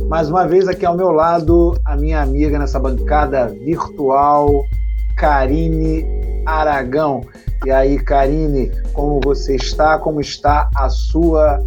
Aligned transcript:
Mais 0.07 0.29
uma 0.29 0.47
vez, 0.47 0.67
aqui 0.67 0.85
ao 0.85 0.95
meu 0.95 1.09
lado, 1.09 1.75
a 1.83 1.97
minha 1.97 2.21
amiga 2.21 2.59
nessa 2.59 2.79
bancada 2.79 3.47
virtual, 3.47 4.67
Karine 5.15 6.05
Aragão. 6.45 7.21
E 7.65 7.71
aí, 7.71 7.99
Karine, 7.99 8.71
como 8.93 9.19
você 9.19 9.55
está? 9.57 9.99
Como 9.99 10.21
está 10.21 10.69
a 10.73 10.87
sua 10.87 11.61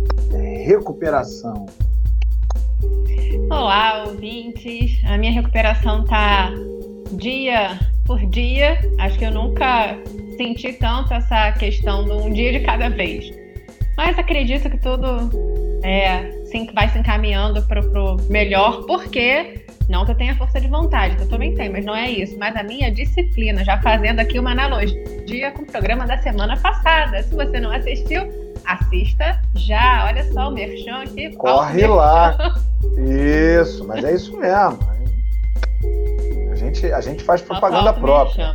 recuperação? 0.65 1.67
Olá, 3.51 4.05
ouvintes. 4.07 4.99
A 5.05 5.19
minha 5.19 5.33
recuperação 5.33 6.05
tá 6.05 6.51
dia 7.13 7.79
por 8.07 8.25
dia. 8.27 8.79
Acho 8.99 9.19
que 9.19 9.27
eu 9.27 9.31
nunca 9.31 9.99
senti 10.39 10.73
tanto 10.73 11.13
essa 11.13 11.53
questão 11.53 12.05
de 12.05 12.13
um 12.13 12.33
dia 12.33 12.53
de 12.53 12.61
cada 12.61 12.89
vez. 12.89 13.31
Mas 13.95 14.19
acredito 14.19 14.71
que 14.71 14.79
tudo 14.79 15.31
é, 15.83 16.42
vai 16.75 16.89
se 16.89 16.99
encaminhando 16.99 17.63
para 17.63 17.81
o 17.81 18.17
melhor, 18.29 18.83
porque 18.87 19.65
não 19.89 20.05
que 20.05 20.13
eu 20.13 20.15
tenha 20.15 20.37
força 20.37 20.61
de 20.61 20.69
vontade, 20.69 21.17
que 21.17 21.23
eu 21.23 21.29
também 21.29 21.55
tenho, 21.55 21.73
mas 21.73 21.85
não 21.85 21.95
é 21.95 22.11
isso. 22.11 22.37
Mas 22.39 22.55
a 22.57 22.63
minha 22.63 22.91
disciplina, 22.91 23.65
já 23.65 23.81
fazendo 23.81 24.21
aqui 24.21 24.39
uma 24.39 24.53
analogia 24.53 25.51
com 25.53 25.63
o 25.63 25.67
programa 25.67 26.07
da 26.07 26.19
semana 26.19 26.57
passada. 26.57 27.23
Se 27.23 27.35
você 27.35 27.61
não 27.61 27.71
assistiu, 27.71 28.23
assista 28.65 29.41
já. 29.55 30.07
Olha 30.07 30.25
só 30.33 30.49
o 30.49 30.53
merchan 30.53 31.03
aqui. 31.03 31.31
Corre 31.37 31.87
lá. 31.87 32.37
Isso, 33.61 33.87
mas 33.87 34.05
é 34.05 34.15
isso 34.15 34.37
mesmo. 34.39 34.79
A 36.51 36.55
gente, 36.55 36.93
a 36.93 37.01
gente 37.01 37.25
faz 37.25 37.43
propaganda 37.43 37.93
própria. 37.93 38.55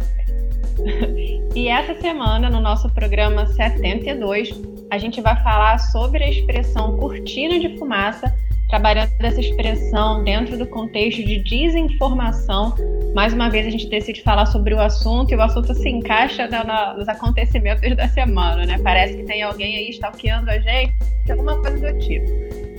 E 1.56 1.70
essa 1.70 2.00
semana, 2.00 2.52
no 2.52 2.59
nosso 2.59 2.88
programa 2.92 3.48
72, 3.48 4.52
a 4.89 4.97
gente 4.97 5.21
vai 5.21 5.35
falar 5.43 5.77
sobre 5.80 6.23
a 6.23 6.30
expressão 6.30 6.97
cortina 6.97 7.59
de 7.59 7.77
fumaça 7.77 8.33
trabalhando 8.69 9.11
essa 9.19 9.39
expressão 9.39 10.23
dentro 10.23 10.57
do 10.57 10.66
contexto 10.67 11.23
de 11.23 11.41
desinformação. 11.43 12.75
Mais 13.15 13.33
uma 13.33 13.49
vez 13.49 13.65
a 13.65 13.69
gente 13.69 13.88
decide 13.88 14.21
falar 14.21 14.45
sobre 14.45 14.73
o 14.73 14.80
assunto 14.80 15.31
e 15.31 15.35
o 15.35 15.41
assunto 15.41 15.73
se 15.73 15.89
encaixa 15.89 16.49
nos 16.97 17.08
acontecimentos 17.08 17.95
da 17.95 18.08
semana, 18.09 18.65
né? 18.65 18.77
Parece 18.83 19.17
que 19.17 19.23
tem 19.23 19.41
alguém 19.41 19.77
aí 19.77 19.89
stalkeando 19.91 20.49
a 20.49 20.59
gente, 20.59 20.93
alguma 21.30 21.58
coisa 21.61 21.93
do 21.93 21.99
tipo. 21.99 22.25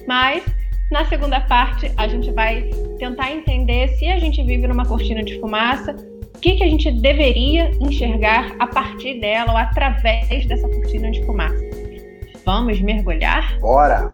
Mas 0.07 0.45
na 0.91 1.05
segunda 1.07 1.41
parte 1.41 1.91
a 1.97 2.07
gente 2.07 2.31
vai 2.33 2.69
tentar 2.99 3.33
entender 3.33 3.89
se 3.97 4.07
a 4.07 4.19
gente 4.19 4.43
vive 4.43 4.67
numa 4.67 4.85
cortina 4.85 5.23
de 5.23 5.39
fumaça, 5.41 5.97
o 6.35 6.41
que, 6.41 6.55
que 6.55 6.63
a 6.63 6.69
gente 6.69 6.91
deveria 7.01 7.71
enxergar 7.81 8.55
a 8.59 8.67
partir 8.67 9.21
dela 9.21 9.53
ou 9.53 9.59
através 9.59 10.47
dessa 10.47 10.69
cortina 10.69 11.11
de 11.11 11.25
fumaça. 11.25 11.68
Vamos 12.51 12.81
mergulhar? 12.81 13.61
Bora! 13.61 14.11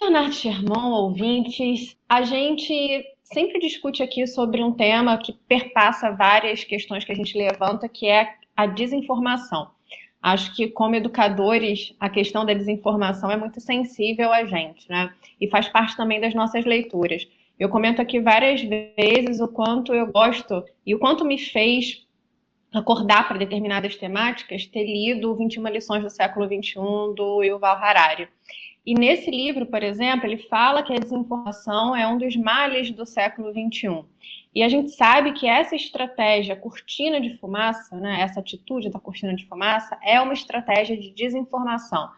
Leonardo 0.00 0.32
Sherman, 0.32 0.92
ouvintes, 0.92 1.94
a 2.08 2.22
gente 2.22 3.04
sempre 3.22 3.60
discute 3.60 4.02
aqui 4.02 4.26
sobre 4.26 4.62
um 4.64 4.72
tema 4.72 5.18
que 5.18 5.34
perpassa 5.46 6.10
várias 6.10 6.64
questões 6.64 7.04
que 7.04 7.12
a 7.12 7.14
gente 7.14 7.36
levanta, 7.36 7.86
que 7.86 8.08
é 8.08 8.36
a 8.56 8.64
desinformação. 8.64 9.68
Acho 10.22 10.56
que, 10.56 10.68
como 10.68 10.94
educadores, 10.94 11.94
a 12.00 12.08
questão 12.08 12.46
da 12.46 12.54
desinformação 12.54 13.30
é 13.30 13.36
muito 13.36 13.60
sensível 13.60 14.32
a 14.32 14.46
gente, 14.46 14.88
né? 14.88 15.12
E 15.38 15.46
faz 15.50 15.68
parte 15.68 15.94
também 15.98 16.18
das 16.18 16.34
nossas 16.34 16.64
leituras. 16.64 17.28
Eu 17.60 17.68
comento 17.68 18.00
aqui 18.00 18.18
várias 18.18 18.62
vezes 18.62 19.38
o 19.38 19.46
quanto 19.46 19.92
eu 19.92 20.10
gosto 20.10 20.64
e 20.86 20.94
o 20.94 20.98
quanto 20.98 21.26
me 21.26 21.36
fez 21.36 22.08
acordar 22.72 23.28
para 23.28 23.36
determinadas 23.36 23.96
temáticas, 23.96 24.64
ter 24.64 24.86
lido 24.86 25.36
21 25.36 25.68
lições 25.68 26.02
do 26.02 26.08
século 26.08 26.46
XXI 26.46 26.74
do 27.14 27.42
Yuval 27.42 27.76
Harari. 27.76 28.30
E 28.86 28.94
nesse 28.94 29.30
livro, 29.30 29.66
por 29.66 29.82
exemplo, 29.82 30.26
ele 30.26 30.38
fala 30.38 30.82
que 30.82 30.94
a 30.94 30.98
desinformação 30.98 31.94
é 31.94 32.06
um 32.08 32.16
dos 32.16 32.34
males 32.34 32.90
do 32.92 33.04
século 33.04 33.52
XXI. 33.52 34.06
E 34.54 34.62
a 34.62 34.68
gente 34.70 34.92
sabe 34.92 35.32
que 35.34 35.46
essa 35.46 35.76
estratégia 35.76 36.56
cortina 36.56 37.20
de 37.20 37.36
fumaça, 37.36 37.94
né, 37.94 38.22
essa 38.22 38.40
atitude 38.40 38.88
da 38.88 38.98
cortina 38.98 39.36
de 39.36 39.46
fumaça, 39.46 39.98
é 40.02 40.18
uma 40.18 40.32
estratégia 40.32 40.96
de 40.96 41.10
desinformação. 41.10 42.08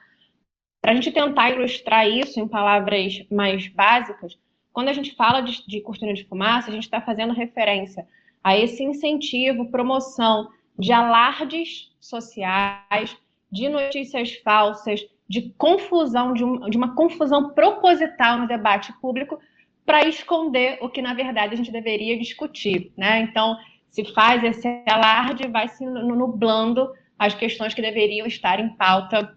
Para 0.80 0.92
a 0.92 0.94
gente 0.94 1.10
tentar 1.10 1.50
ilustrar 1.50 2.08
isso 2.08 2.38
em 2.38 2.46
palavras 2.46 3.26
mais 3.28 3.66
básicas, 3.66 4.38
quando 4.72 4.88
a 4.88 4.92
gente 4.92 5.14
fala 5.14 5.40
de, 5.40 5.66
de 5.66 5.80
cortina 5.80 6.14
de 6.14 6.24
fumaça, 6.24 6.70
a 6.70 6.72
gente 6.72 6.84
está 6.84 7.00
fazendo 7.00 7.32
referência 7.32 8.06
a 8.42 8.56
esse 8.56 8.82
incentivo, 8.82 9.70
promoção 9.70 10.48
de 10.78 10.92
alardes 10.92 11.92
sociais, 12.00 13.16
de 13.50 13.68
notícias 13.68 14.34
falsas, 14.36 15.06
de 15.28 15.50
confusão, 15.56 16.32
de, 16.32 16.44
um, 16.44 16.68
de 16.68 16.76
uma 16.76 16.94
confusão 16.94 17.50
proposital 17.50 18.38
no 18.38 18.48
debate 18.48 18.92
público 19.00 19.38
para 19.84 20.06
esconder 20.06 20.78
o 20.80 20.88
que, 20.88 21.02
na 21.02 21.14
verdade, 21.14 21.54
a 21.54 21.56
gente 21.56 21.70
deveria 21.70 22.18
discutir. 22.18 22.92
Né? 22.96 23.20
Então, 23.20 23.56
se 23.90 24.04
faz 24.12 24.42
esse 24.42 24.82
alarde, 24.88 25.48
vai 25.48 25.68
se 25.68 25.84
nublando 25.84 26.92
as 27.18 27.34
questões 27.34 27.74
que 27.74 27.82
deveriam 27.82 28.26
estar 28.26 28.58
em 28.58 28.70
pauta 28.70 29.36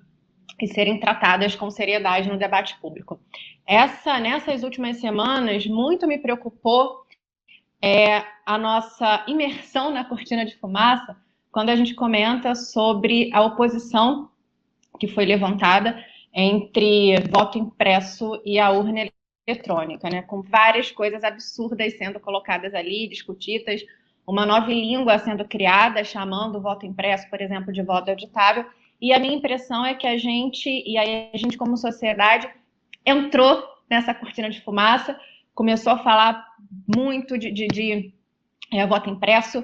e 0.60 0.68
serem 0.68 1.00
tratadas 1.00 1.56
com 1.56 1.70
seriedade 1.70 2.30
no 2.30 2.38
debate 2.38 2.80
público. 2.80 3.20
Essa, 3.66 4.20
nessas 4.20 4.64
últimas 4.64 4.98
semanas, 4.98 5.66
muito 5.66 6.06
me 6.08 6.20
preocupou 6.20 7.04
é 7.82 8.24
a 8.46 8.58
nossa 8.58 9.24
imersão 9.28 9.92
na 9.92 10.06
cortina 10.06 10.46
de 10.46 10.56
fumaça, 10.56 11.18
quando 11.52 11.70
a 11.70 11.76
gente 11.76 11.96
comenta 11.96 12.54
sobre 12.54 13.30
a 13.34 13.42
oposição 13.42 14.30
que 15.00 15.08
foi 15.08 15.26
levantada 15.26 16.04
entre 16.34 17.16
voto 17.32 17.58
impresso 17.58 18.42
e 18.46 18.60
a 18.60 18.70
urna 18.70 19.08
eletrônica, 19.48 20.10
né, 20.10 20.22
com 20.22 20.42
várias 20.42 20.92
coisas 20.92 21.24
absurdas 21.24 21.98
sendo 21.98 22.20
colocadas 22.20 22.74
ali, 22.74 23.08
discutidas, 23.08 23.82
uma 24.28 24.46
nova 24.46 24.68
língua 24.68 25.18
sendo 25.20 25.46
criada, 25.46 26.04
chamando 26.04 26.58
o 26.58 26.62
voto 26.62 26.86
impresso, 26.86 27.30
por 27.30 27.42
exemplo, 27.42 27.72
de 27.72 27.82
voto 27.82 28.10
auditável, 28.10 28.66
e 29.00 29.14
a 29.14 29.20
minha 29.20 29.36
impressão 29.36 29.86
é 29.86 29.94
que 29.94 30.08
a 30.08 30.18
gente, 30.18 30.70
e 30.70 30.98
aí 30.98 31.30
a 31.34 31.38
gente 31.38 31.58
como 31.58 31.78
sociedade, 31.78 32.50
entrou 33.06 33.64
nessa 33.90 34.14
cortina 34.14 34.50
de 34.50 34.62
fumaça, 34.62 35.20
começou 35.54 35.94
a 35.94 36.00
falar 36.00 36.46
muito 36.96 37.38
de, 37.38 37.52
de, 37.52 37.68
de 37.68 38.14
é, 38.74 38.86
voto 38.86 39.10
impresso, 39.10 39.64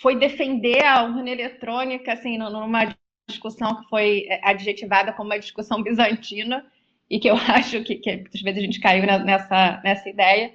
foi 0.00 0.16
defender 0.16 0.84
a 0.84 1.04
urna 1.04 1.30
eletrônica, 1.30 2.12
assim, 2.12 2.38
numa 2.38 2.94
discussão 3.28 3.80
que 3.80 3.88
foi 3.88 4.26
é, 4.28 4.40
adjetivada 4.42 5.12
como 5.12 5.28
uma 5.28 5.38
discussão 5.38 5.82
bizantina, 5.84 6.64
e 7.10 7.18
que 7.20 7.28
eu 7.28 7.36
acho 7.48 7.82
que, 7.84 7.96
que 7.96 8.16
muitas 8.16 8.40
vezes 8.40 8.58
a 8.58 8.64
gente 8.64 8.80
caiu 8.80 9.04
nessa, 9.04 9.80
nessa 9.84 10.08
ideia. 10.08 10.54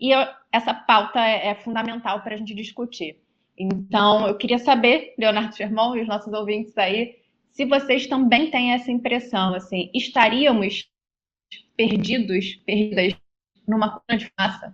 E 0.00 0.10
eu, 0.10 0.26
essa 0.50 0.72
pauta 0.72 1.20
é, 1.20 1.48
é 1.48 1.54
fundamental 1.54 2.20
para 2.22 2.34
a 2.34 2.38
gente 2.38 2.54
discutir. 2.54 3.18
Então, 3.56 4.26
eu 4.26 4.36
queria 4.36 4.58
saber, 4.58 5.14
Leonardo 5.18 5.54
Sherman 5.54 5.98
e 5.98 6.00
os 6.00 6.08
nossos 6.08 6.32
ouvintes 6.32 6.76
aí, 6.78 7.16
se 7.52 7.66
vocês 7.66 8.06
também 8.06 8.50
têm 8.50 8.72
essa 8.72 8.90
impressão, 8.90 9.54
assim, 9.54 9.90
estaríamos 9.92 10.90
perdidos, 11.82 12.62
perdidas 12.64 13.16
numa 13.66 13.90
cona 13.90 14.16
de 14.18 14.30
massa? 14.38 14.72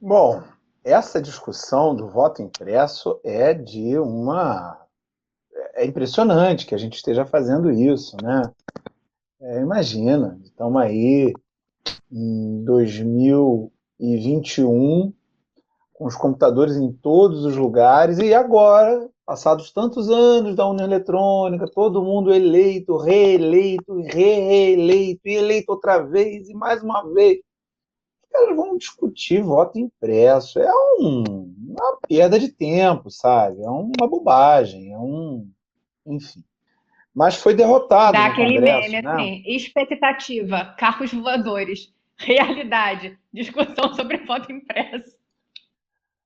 Bom, 0.00 0.42
essa 0.82 1.22
discussão 1.22 1.94
do 1.94 2.08
voto 2.08 2.42
impresso 2.42 3.20
é 3.22 3.54
de 3.54 3.96
uma. 3.98 4.76
É 5.74 5.86
impressionante 5.86 6.66
que 6.66 6.74
a 6.74 6.78
gente 6.78 6.96
esteja 6.96 7.24
fazendo 7.24 7.70
isso, 7.70 8.16
né? 8.22 8.42
É, 9.40 9.60
imagina, 9.60 10.36
estamos 10.44 10.82
aí 10.82 11.32
em 12.10 12.64
2021, 12.64 15.14
com 16.02 16.08
os 16.08 16.16
computadores 16.16 16.76
em 16.76 16.90
todos 16.90 17.44
os 17.44 17.56
lugares, 17.56 18.18
e 18.18 18.34
agora, 18.34 19.08
passados 19.24 19.70
tantos 19.70 20.10
anos 20.10 20.56
da 20.56 20.66
União 20.66 20.84
Eletrônica, 20.84 21.70
todo 21.72 22.02
mundo 22.02 22.34
eleito, 22.34 22.96
reeleito, 22.96 24.00
reeleito, 24.00 25.20
e 25.24 25.34
eleito 25.34 25.70
outra 25.70 26.00
vez, 26.00 26.50
e 26.50 26.54
mais 26.54 26.82
uma 26.82 27.02
vez 27.14 27.38
caras 28.32 28.56
vão 28.56 28.76
discutir 28.76 29.42
voto 29.42 29.78
impresso. 29.78 30.58
É 30.58 30.72
um, 30.98 31.54
uma 31.68 31.98
perda 32.08 32.36
de 32.36 32.48
tempo, 32.48 33.08
sabe? 33.08 33.62
É 33.62 33.70
uma 33.70 34.08
bobagem, 34.08 34.92
é 34.92 34.98
um. 34.98 35.48
Enfim. 36.04 36.42
Mas 37.14 37.36
foi 37.36 37.54
derrotado. 37.54 38.14
Dá 38.14 38.26
aquele 38.26 38.54
Congresso, 38.54 38.90
meme, 38.90 39.02
né? 39.02 39.12
assim, 39.12 39.42
expectativa, 39.46 40.74
carros 40.78 41.12
voadores, 41.12 41.92
realidade, 42.16 43.16
discussão 43.32 43.94
sobre 43.94 44.16
voto 44.24 44.50
impresso. 44.50 45.21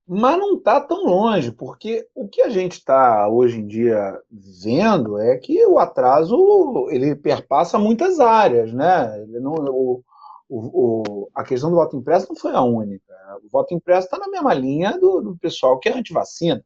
Mas 0.09 0.39
não 0.39 0.57
está 0.57 0.81
tão 0.81 1.05
longe, 1.05 1.51
porque 1.51 2.07
o 2.15 2.29
que 2.29 2.41
a 2.41 2.49
gente 2.49 2.75
está 2.75 3.29
hoje 3.29 3.59
em 3.59 3.67
dia 3.67 4.17
vendo 4.63 5.19
é 5.19 5.37
que 5.37 5.67
o 5.67 5.79
atraso 5.81 6.89
ele 6.91 7.17
perpassa 7.17 7.77
muitas 7.77 8.21
áreas, 8.21 8.73
né? 8.73 9.21
Ele 9.23 9.41
não, 9.41 9.55
o, 9.55 10.03
o, 10.49 11.29
a 11.35 11.43
questão 11.43 11.71
do 11.71 11.77
voto 11.77 11.97
impresso 11.97 12.29
não 12.29 12.37
foi 12.37 12.53
a 12.53 12.63
única. 12.63 13.13
O 13.45 13.49
voto 13.49 13.75
impresso 13.75 14.07
está 14.07 14.17
na 14.17 14.29
mesma 14.29 14.55
linha 14.55 14.97
do, 14.97 15.21
do 15.21 15.37
pessoal 15.37 15.79
que 15.79 15.89
é 15.89 15.99
antivacina. 15.99 16.65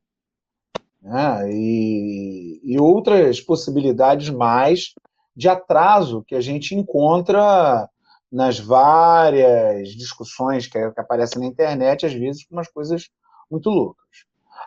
Né? 1.01 1.51
E, 1.51 2.61
e 2.63 2.79
outras 2.79 3.41
possibilidades 3.41 4.29
mais 4.29 4.93
de 5.35 5.49
atraso 5.49 6.23
que 6.27 6.35
a 6.35 6.41
gente 6.43 6.75
encontra 6.75 7.89
nas 8.31 8.61
várias 8.61 9.89
discussões 9.89 10.67
que, 10.67 10.91
que 10.91 11.01
aparecem 11.01 11.41
na 11.41 11.49
internet, 11.49 12.05
às 12.05 12.13
vezes 12.13 12.45
com 12.45 12.55
umas 12.55 12.69
coisas 12.69 13.09
muito 13.51 13.69
loucas. 13.69 14.07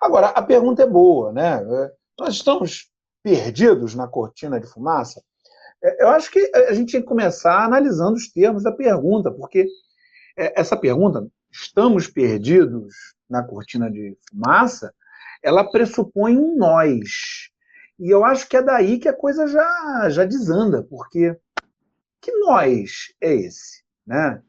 Agora, 0.01 0.27
a 0.27 0.41
pergunta 0.41 0.83
é 0.83 0.87
boa, 0.87 1.31
né? 1.31 1.61
Nós 2.19 2.35
estamos 2.35 2.91
perdidos 3.23 3.95
na 3.95 4.07
cortina 4.07 4.59
de 4.59 4.67
fumaça? 4.67 5.23
É, 5.81 6.03
eu 6.03 6.09
acho 6.09 6.31
que 6.31 6.51
a 6.55 6.73
gente 6.73 6.89
tinha 6.89 7.01
que 7.01 7.07
começar 7.07 7.63
analisando 7.63 8.15
os 8.15 8.31
termos 8.31 8.63
da 8.63 8.71
pergunta, 8.71 9.31
porque 9.31 9.67
é, 10.37 10.59
essa 10.59 10.77
pergunta, 10.77 11.27
estamos 11.51 12.07
perdidos 12.07 12.93
na 13.29 13.43
cortina 13.43 13.89
de 13.89 14.17
fumaça, 14.29 14.93
ela 15.41 15.69
pressupõe 15.69 16.37
um 16.37 16.55
nós. 16.55 17.49
E 17.99 18.09
eu 18.09 18.23
acho 18.23 18.47
que 18.47 18.57
é 18.57 18.61
daí 18.61 18.97
que 18.97 19.07
a 19.07 19.13
coisa 19.15 19.47
já, 19.47 20.09
já 20.09 20.25
desanda, 20.25 20.83
porque 20.83 21.37
que 22.21 22.31
nós 22.39 23.13
é 23.21 23.33
esse? 23.33 23.83
Né? 24.05 24.41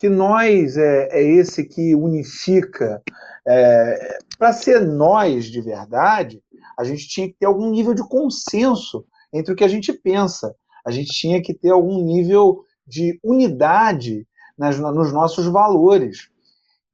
Que 0.00 0.08
nós 0.08 0.76
é, 0.76 1.08
é 1.12 1.22
esse 1.22 1.64
que 1.64 1.94
unifica? 1.94 3.00
É, 3.46 4.18
Para 4.36 4.52
ser 4.52 4.80
nós 4.80 5.44
de 5.44 5.60
verdade, 5.60 6.42
a 6.76 6.82
gente 6.82 7.06
tinha 7.06 7.28
que 7.28 7.36
ter 7.38 7.46
algum 7.46 7.70
nível 7.70 7.94
de 7.94 8.02
consenso 8.08 9.04
entre 9.32 9.52
o 9.52 9.56
que 9.56 9.62
a 9.64 9.68
gente 9.68 9.92
pensa 9.92 10.52
a 10.84 10.90
gente 10.90 11.10
tinha 11.12 11.42
que 11.42 11.54
ter 11.54 11.70
algum 11.70 12.02
nível 12.02 12.64
de 12.86 13.18
unidade 13.22 14.26
nas, 14.56 14.78
nos 14.78 15.12
nossos 15.12 15.46
valores. 15.46 16.30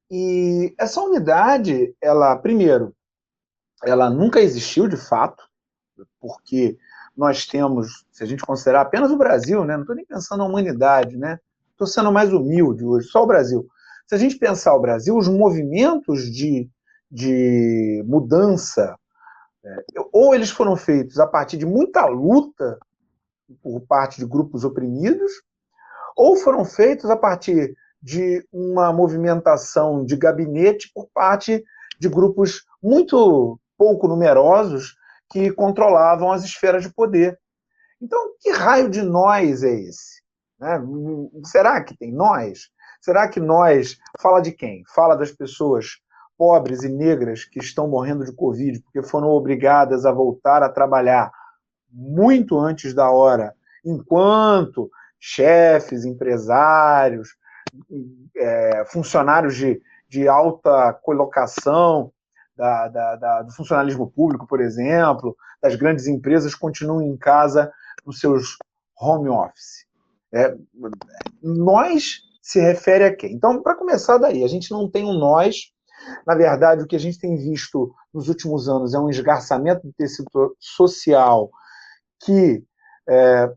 E 0.09 0.73
essa 0.77 1.01
unidade, 1.01 1.95
ela, 2.01 2.35
primeiro, 2.37 2.95
ela 3.83 4.09
nunca 4.09 4.39
existiu 4.39 4.87
de 4.87 4.97
fato, 4.97 5.43
porque 6.19 6.77
nós 7.15 7.45
temos, 7.45 8.05
se 8.11 8.23
a 8.23 8.27
gente 8.27 8.45
considerar 8.45 8.81
apenas 8.81 9.11
o 9.11 9.17
Brasil, 9.17 9.65
né, 9.65 9.73
não 9.73 9.81
estou 9.81 9.95
nem 9.95 10.05
pensando 10.05 10.39
na 10.39 10.45
humanidade, 10.45 11.17
né, 11.17 11.39
estou 11.77 11.87
sendo 11.87 12.11
mais 12.11 12.33
humilde 12.33 12.83
hoje, 12.83 13.07
só 13.07 13.23
o 13.23 13.27
Brasil. 13.27 13.67
Se 14.07 14.15
a 14.15 14.17
gente 14.17 14.37
pensar 14.37 14.73
o 14.73 14.81
Brasil, 14.81 15.15
os 15.15 15.27
movimentos 15.27 16.23
de, 16.31 16.67
de 17.09 18.03
mudança, 18.07 18.97
é, 19.63 19.83
ou 20.11 20.33
eles 20.33 20.49
foram 20.49 20.75
feitos 20.75 21.19
a 21.19 21.27
partir 21.27 21.57
de 21.57 21.65
muita 21.65 22.05
luta 22.07 22.79
por 23.61 23.79
parte 23.81 24.17
de 24.17 24.25
grupos 24.25 24.63
oprimidos, 24.63 25.31
ou 26.15 26.35
foram 26.35 26.65
feitos 26.65 27.09
a 27.09 27.15
partir 27.15 27.75
de 28.01 28.43
uma 28.51 28.91
movimentação 28.91 30.03
de 30.03 30.15
gabinete 30.15 30.89
por 30.93 31.07
parte 31.13 31.63
de 31.99 32.09
grupos 32.09 32.65
muito 32.81 33.59
pouco 33.77 34.07
numerosos 34.07 34.95
que 35.29 35.51
controlavam 35.51 36.31
as 36.31 36.43
esferas 36.43 36.83
de 36.83 36.93
poder. 36.93 37.39
Então, 38.01 38.19
que 38.39 38.51
raio 38.51 38.89
de 38.89 39.01
nós 39.01 39.63
é 39.63 39.73
esse? 39.73 40.16
Né? 40.59 40.79
Será 41.43 41.81
que 41.83 41.95
tem 41.97 42.11
nós? 42.11 42.69
Será 43.01 43.27
que 43.27 43.39
nós 43.39 43.97
fala 44.19 44.41
de 44.41 44.51
quem? 44.51 44.83
Fala 44.93 45.15
das 45.15 45.31
pessoas 45.31 45.99
pobres 46.37 46.83
e 46.83 46.89
negras 46.89 47.45
que 47.45 47.59
estão 47.59 47.87
morrendo 47.87 48.23
de 48.23 48.31
Covid 48.31 48.79
porque 48.81 49.01
foram 49.01 49.29
obrigadas 49.29 50.05
a 50.05 50.11
voltar 50.11 50.61
a 50.61 50.69
trabalhar 50.69 51.31
muito 51.91 52.59
antes 52.59 52.93
da 52.93 53.09
hora, 53.09 53.55
enquanto 53.83 54.89
chefes, 55.19 56.05
empresários, 56.05 57.35
é, 58.35 58.85
funcionários 58.85 59.55
de, 59.55 59.81
de 60.07 60.27
alta 60.27 60.93
colocação 60.93 62.11
da, 62.55 62.87
da, 62.87 63.15
da, 63.15 63.41
do 63.43 63.51
funcionalismo 63.51 64.11
público, 64.11 64.45
por 64.45 64.61
exemplo, 64.61 65.35
das 65.61 65.75
grandes 65.75 66.07
empresas 66.07 66.53
continuam 66.53 67.01
em 67.01 67.17
casa 67.17 67.71
nos 68.05 68.19
seus 68.19 68.57
home 68.99 69.29
office. 69.29 69.86
É, 70.33 70.55
nós 71.41 72.21
se 72.41 72.59
refere 72.59 73.03
a 73.03 73.15
quem? 73.15 73.33
Então, 73.33 73.61
para 73.61 73.75
começar 73.75 74.17
daí, 74.17 74.43
a 74.43 74.47
gente 74.47 74.71
não 74.71 74.89
tem 74.89 75.05
um 75.05 75.17
nós. 75.17 75.71
Na 76.25 76.35
verdade, 76.35 76.83
o 76.83 76.87
que 76.87 76.95
a 76.95 76.99
gente 76.99 77.19
tem 77.19 77.35
visto 77.35 77.93
nos 78.13 78.29
últimos 78.29 78.69
anos 78.69 78.93
é 78.93 78.99
um 78.99 79.09
esgarçamento 79.09 79.87
do 79.87 79.93
tecido 79.93 80.55
social 80.59 81.49
que 82.23 82.63
é, 83.07 83.51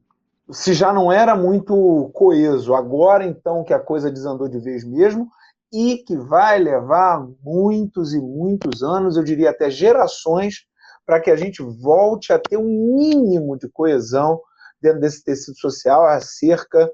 se 0.50 0.74
já 0.74 0.92
não 0.92 1.10
era 1.10 1.36
muito 1.36 2.10
coeso, 2.12 2.74
agora 2.74 3.24
então 3.24 3.64
que 3.64 3.72
a 3.72 3.78
coisa 3.78 4.10
desandou 4.10 4.48
de 4.48 4.58
vez 4.58 4.84
mesmo, 4.84 5.28
e 5.72 5.98
que 5.98 6.16
vai 6.16 6.58
levar 6.58 7.24
muitos 7.44 8.12
e 8.12 8.20
muitos 8.20 8.82
anos, 8.82 9.16
eu 9.16 9.22
diria 9.22 9.50
até 9.50 9.70
gerações, 9.70 10.66
para 11.06 11.20
que 11.20 11.30
a 11.30 11.36
gente 11.36 11.62
volte 11.62 12.32
a 12.32 12.38
ter 12.38 12.56
um 12.56 12.96
mínimo 12.96 13.56
de 13.56 13.68
coesão 13.68 14.40
dentro 14.80 15.00
desse 15.00 15.22
tecido 15.22 15.56
social 15.58 16.06
acerca, 16.06 16.90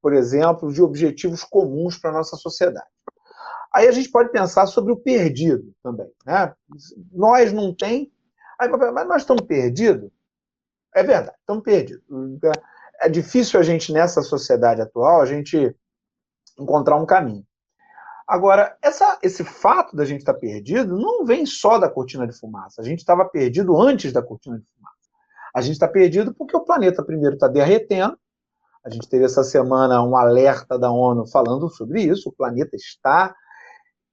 por 0.00 0.12
exemplo, 0.12 0.72
de 0.72 0.82
objetivos 0.82 1.44
comuns 1.44 1.98
para 1.98 2.10
a 2.10 2.14
nossa 2.14 2.36
sociedade. 2.36 2.86
Aí 3.74 3.86
a 3.86 3.92
gente 3.92 4.10
pode 4.10 4.30
pensar 4.30 4.66
sobre 4.66 4.92
o 4.92 4.96
perdido 4.96 5.74
também. 5.82 6.10
Né? 6.24 6.54
Nós 7.12 7.52
não 7.52 7.74
tem, 7.74 8.10
mas 8.58 9.06
nós 9.06 9.22
estamos 9.22 9.42
perdidos? 9.42 10.10
É 10.94 11.02
verdade, 11.02 11.36
estamos 11.38 11.62
perdidos. 11.62 12.02
É 13.00 13.08
difícil 13.08 13.60
a 13.60 13.62
gente, 13.62 13.92
nessa 13.92 14.22
sociedade 14.22 14.80
atual, 14.80 15.20
a 15.20 15.26
gente 15.26 15.74
encontrar 16.58 16.96
um 16.96 17.06
caminho. 17.06 17.46
Agora, 18.26 18.76
essa, 18.82 19.18
esse 19.22 19.42
fato 19.42 19.96
da 19.96 20.04
gente 20.04 20.20
estar 20.20 20.34
perdido 20.34 20.98
não 20.98 21.24
vem 21.24 21.46
só 21.46 21.78
da 21.78 21.88
cortina 21.88 22.26
de 22.26 22.38
fumaça. 22.38 22.82
A 22.82 22.84
gente 22.84 22.98
estava 22.98 23.24
perdido 23.24 23.80
antes 23.80 24.12
da 24.12 24.22
cortina 24.22 24.58
de 24.58 24.66
fumaça. 24.66 24.97
A 25.54 25.60
gente 25.60 25.74
está 25.74 25.88
perdido 25.88 26.34
porque 26.34 26.56
o 26.56 26.64
planeta, 26.64 27.02
primeiro, 27.02 27.34
está 27.34 27.48
derretendo. 27.48 28.18
A 28.84 28.90
gente 28.90 29.08
teve 29.08 29.24
essa 29.24 29.42
semana 29.42 30.02
um 30.02 30.16
alerta 30.16 30.78
da 30.78 30.90
ONU 30.90 31.26
falando 31.26 31.68
sobre 31.68 32.02
isso. 32.02 32.28
O 32.28 32.32
planeta 32.32 32.74
está 32.76 33.34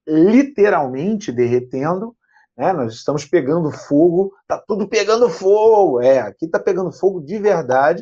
literalmente 0.07 1.31
derretendo. 1.31 2.15
Né? 2.57 2.73
Nós 2.73 2.93
estamos 2.93 3.25
pegando 3.25 3.71
fogo, 3.71 4.33
está 4.41 4.57
tudo 4.57 4.87
pegando 4.87 5.29
fogo. 5.29 6.01
É, 6.01 6.19
aqui 6.19 6.45
está 6.45 6.59
pegando 6.59 6.91
fogo 6.91 7.21
de 7.21 7.37
verdade 7.37 8.01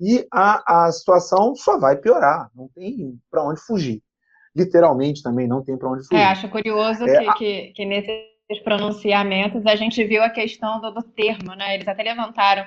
e 0.00 0.26
a, 0.32 0.86
a 0.86 0.92
situação 0.92 1.54
só 1.54 1.78
vai 1.78 1.96
piorar, 1.96 2.50
não 2.54 2.68
tem 2.68 3.18
para 3.30 3.44
onde 3.44 3.60
fugir. 3.60 4.02
Literalmente 4.54 5.22
também 5.22 5.48
não 5.48 5.62
tem 5.62 5.76
para 5.76 5.90
onde 5.90 6.06
fugir. 6.06 6.20
É, 6.20 6.26
acho 6.26 6.48
curioso 6.48 7.04
é, 7.04 7.06
que, 7.06 7.28
a... 7.28 7.34
que, 7.34 7.72
que, 7.74 7.84
nesses 8.54 8.60
pronunciamentos 8.62 9.66
a 9.66 9.76
gente 9.76 10.02
viu 10.04 10.22
a 10.22 10.30
questão 10.30 10.80
do, 10.80 10.90
do 10.92 11.02
termo, 11.02 11.54
né? 11.54 11.74
Eles 11.74 11.88
até 11.88 12.02
levantaram. 12.02 12.64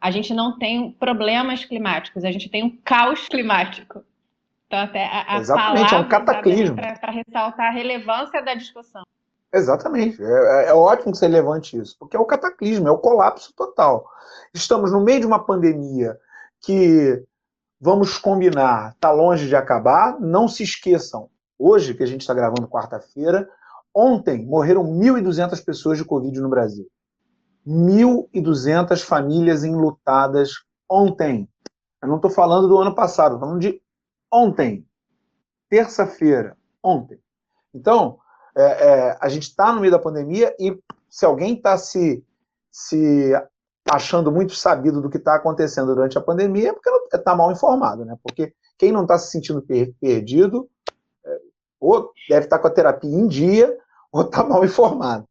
A 0.00 0.10
gente 0.10 0.32
não 0.32 0.58
tem 0.58 0.92
problemas 0.92 1.64
climáticos, 1.64 2.24
a 2.24 2.32
gente 2.32 2.48
tem 2.48 2.64
um 2.64 2.76
caos 2.84 3.28
climático. 3.28 4.02
Então, 4.66 4.78
até 4.78 5.04
a, 5.04 5.34
a 5.34 5.38
Exatamente, 5.38 5.94
é 5.94 5.98
um 5.98 6.08
cataclismo. 6.08 6.76
Para 6.76 7.10
ressaltar 7.10 7.66
a 7.66 7.70
relevância 7.70 8.42
da 8.42 8.54
discussão. 8.54 9.02
Exatamente. 9.52 10.22
É, 10.22 10.26
é, 10.26 10.68
é, 10.68 10.74
ótimo 10.74 11.12
que 11.12 11.18
você 11.18 11.26
levante 11.26 11.76
isso, 11.76 11.96
porque 11.98 12.16
é 12.16 12.20
o 12.20 12.24
cataclismo, 12.24 12.86
é 12.86 12.90
o 12.90 12.98
colapso 12.98 13.52
total. 13.54 14.08
Estamos 14.54 14.92
no 14.92 15.00
meio 15.00 15.20
de 15.20 15.26
uma 15.26 15.44
pandemia 15.44 16.16
que, 16.60 17.22
vamos 17.80 18.16
combinar, 18.16 18.92
está 18.92 19.10
longe 19.10 19.48
de 19.48 19.56
acabar. 19.56 20.18
Não 20.20 20.46
se 20.46 20.62
esqueçam, 20.62 21.28
hoje, 21.58 21.94
que 21.94 22.04
a 22.04 22.06
gente 22.06 22.20
está 22.20 22.32
gravando 22.32 22.68
quarta-feira, 22.68 23.48
ontem 23.94 24.44
morreram 24.44 24.84
1.200 24.84 25.64
pessoas 25.64 25.98
de 25.98 26.04
Covid 26.04 26.40
no 26.40 26.48
Brasil. 26.48 26.86
1.200 27.66 29.00
famílias 29.02 29.64
enlutadas 29.64 30.52
ontem. 30.88 31.48
Eu 32.02 32.08
não 32.08 32.16
estou 32.16 32.30
falando 32.30 32.68
do 32.68 32.78
ano 32.78 32.94
passado, 32.94 33.34
estou 33.34 33.48
falando 33.48 33.60
de 33.60 33.80
ontem. 34.32 34.86
Terça-feira, 35.68 36.56
ontem. 36.82 37.18
Então, 37.74 38.18
é, 38.56 38.62
é, 38.62 39.18
a 39.20 39.28
gente 39.28 39.44
está 39.44 39.72
no 39.72 39.80
meio 39.80 39.92
da 39.92 39.98
pandemia 39.98 40.54
e 40.58 40.76
se 41.08 41.24
alguém 41.24 41.54
está 41.54 41.76
se, 41.78 42.24
se 42.70 43.32
achando 43.88 44.32
muito 44.32 44.54
sabido 44.54 45.00
do 45.00 45.10
que 45.10 45.18
está 45.18 45.36
acontecendo 45.36 45.94
durante 45.94 46.18
a 46.18 46.20
pandemia 46.20 46.70
é 46.70 46.72
porque 46.72 46.90
está 47.16 47.34
mal 47.34 47.50
informado, 47.52 48.04
né? 48.04 48.16
Porque 48.22 48.52
quem 48.78 48.92
não 48.92 49.02
está 49.02 49.18
se 49.18 49.30
sentindo 49.30 49.62
per 49.62 49.92
perdido 50.00 50.68
ou 51.80 52.12
deve 52.28 52.44
estar 52.44 52.58
com 52.58 52.66
a 52.66 52.70
terapia 52.72 53.10
em 53.10 53.26
dia 53.26 53.76
ou 54.12 54.22
está 54.22 54.44
mal 54.44 54.64
informado. 54.64 55.26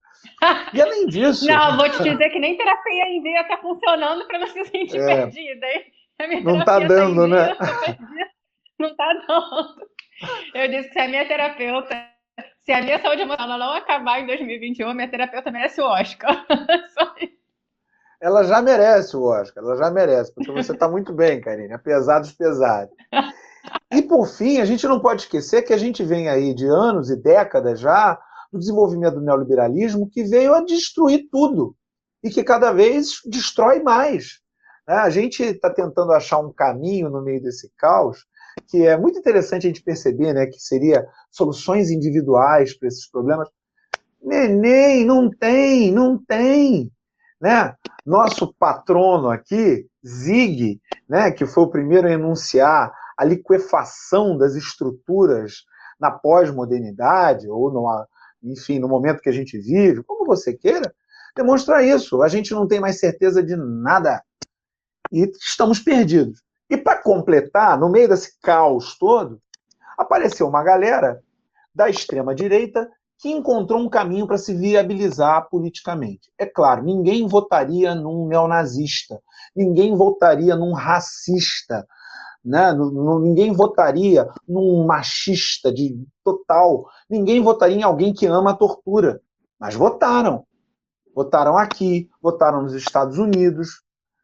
E 0.73 0.81
além 0.81 1.07
disso. 1.07 1.45
Não, 1.45 1.77
vou 1.77 1.89
te 1.89 2.03
dizer 2.03 2.29
que 2.29 2.39
nem 2.39 2.57
terapia 2.57 3.09
em 3.09 3.21
dia 3.21 3.41
está 3.41 3.57
funcionando 3.57 4.25
para 4.25 4.39
não 4.39 4.47
se 4.47 4.65
sentir 4.65 4.99
é, 4.99 5.05
perdida, 5.05 5.67
hein? 5.67 6.43
Não 6.43 6.59
está 6.59 6.79
dando, 6.79 7.21
tá 7.21 7.27
né? 7.27 7.55
Dia, 8.13 8.27
não 8.79 8.89
está 8.89 9.13
dando. 9.27 9.89
Eu 10.53 10.67
disse 10.67 10.89
que 10.89 10.93
se 10.93 10.99
a 10.99 11.07
minha 11.07 11.25
terapeuta 11.25 11.95
Se 12.65 12.71
a 12.73 12.81
minha 12.81 13.01
saúde 13.01 13.21
emocional 13.21 13.57
não 13.57 13.73
acabar 13.73 14.19
em 14.19 14.27
2021, 14.27 14.93
minha 14.93 15.09
terapeuta 15.09 15.51
merece 15.51 15.81
o 15.81 15.85
Oscar. 15.85 16.45
ela 18.21 18.43
já 18.43 18.61
merece 18.61 19.15
o 19.15 19.23
Oscar, 19.23 19.63
ela 19.63 19.77
já 19.77 19.89
merece, 19.89 20.33
porque 20.33 20.51
você 20.51 20.73
está 20.73 20.89
muito 20.89 21.13
bem, 21.13 21.39
Karine, 21.39 21.73
apesar 21.73 22.19
dos 22.19 22.33
pesares. 22.33 22.91
E 23.91 24.01
por 24.01 24.27
fim, 24.27 24.59
a 24.59 24.65
gente 24.65 24.87
não 24.87 24.99
pode 24.99 25.23
esquecer 25.23 25.63
que 25.63 25.73
a 25.73 25.77
gente 25.77 26.03
vem 26.03 26.29
aí 26.29 26.53
de 26.53 26.67
anos 26.67 27.09
e 27.09 27.15
décadas 27.15 27.79
já 27.79 28.19
do 28.51 28.59
desenvolvimento 28.59 29.15
do 29.15 29.21
neoliberalismo 29.21 30.09
que 30.09 30.23
veio 30.23 30.53
a 30.53 30.63
destruir 30.63 31.27
tudo 31.31 31.75
e 32.23 32.29
que 32.29 32.43
cada 32.43 32.71
vez 32.71 33.19
destrói 33.25 33.81
mais. 33.81 34.39
Né? 34.87 34.95
A 34.95 35.09
gente 35.09 35.41
está 35.43 35.69
tentando 35.69 36.11
achar 36.11 36.39
um 36.39 36.53
caminho 36.53 37.09
no 37.09 37.21
meio 37.21 37.41
desse 37.41 37.71
caos 37.77 38.25
que 38.67 38.85
é 38.85 38.97
muito 38.97 39.19
interessante 39.19 39.65
a 39.65 39.69
gente 39.69 39.83
perceber, 39.83 40.33
né, 40.33 40.45
que 40.45 40.59
seria 40.59 41.07
soluções 41.31 41.89
individuais 41.89 42.77
para 42.77 42.87
esses 42.87 43.09
problemas. 43.09 43.47
Neném, 44.21 45.05
não 45.05 45.29
tem, 45.29 45.91
não 45.91 46.17
tem. 46.17 46.91
Né? 47.39 47.73
Nosso 48.05 48.53
patrono 48.55 49.29
aqui, 49.29 49.87
Zig, 50.05 50.79
né, 51.07 51.31
que 51.31 51.45
foi 51.45 51.63
o 51.63 51.69
primeiro 51.69 52.07
a 52.07 52.11
enunciar 52.11 52.91
a 53.19 53.25
liquefação 53.25 54.37
das 54.37 54.55
estruturas 54.55 55.65
na 55.99 56.09
pós-modernidade, 56.09 57.49
ou 57.49 57.69
no, 57.69 58.07
enfim, 58.41 58.79
no 58.79 58.87
momento 58.87 59.19
que 59.19 59.27
a 59.27 59.33
gente 59.33 59.59
vive, 59.59 60.01
como 60.03 60.25
você 60.25 60.53
queira, 60.53 60.95
demonstra 61.35 61.83
isso. 61.83 62.21
A 62.21 62.29
gente 62.29 62.53
não 62.53 62.65
tem 62.65 62.79
mais 62.79 62.97
certeza 62.97 63.43
de 63.43 63.57
nada. 63.57 64.23
E 65.11 65.29
estamos 65.37 65.79
perdidos. 65.81 66.41
E 66.69 66.77
para 66.77 67.03
completar, 67.03 67.77
no 67.77 67.89
meio 67.89 68.07
desse 68.07 68.39
caos 68.39 68.97
todo, 68.97 69.41
apareceu 69.97 70.47
uma 70.47 70.63
galera 70.63 71.21
da 71.75 71.89
extrema-direita 71.89 72.89
que 73.17 73.29
encontrou 73.29 73.81
um 73.81 73.89
caminho 73.89 74.25
para 74.25 74.37
se 74.37 74.55
viabilizar 74.55 75.49
politicamente. 75.49 76.31
É 76.37 76.45
claro, 76.45 76.85
ninguém 76.85 77.27
votaria 77.27 77.93
num 77.93 78.29
neonazista, 78.29 79.21
ninguém 79.53 79.93
votaria 79.93 80.55
num 80.55 80.71
racista, 80.71 81.85
né? 82.43 82.73
ninguém 83.21 83.51
votaria 83.51 84.27
num 84.47 84.85
machista 84.85 85.71
de 85.71 86.01
total, 86.23 86.85
ninguém 87.09 87.41
votaria 87.41 87.77
em 87.77 87.83
alguém 87.83 88.13
que 88.13 88.25
ama 88.25 88.51
a 88.51 88.55
tortura, 88.55 89.21
mas 89.59 89.75
votaram. 89.75 90.45
Votaram 91.13 91.57
aqui, 91.57 92.09
votaram 92.21 92.61
nos 92.61 92.73
Estados 92.73 93.17
Unidos. 93.17 93.81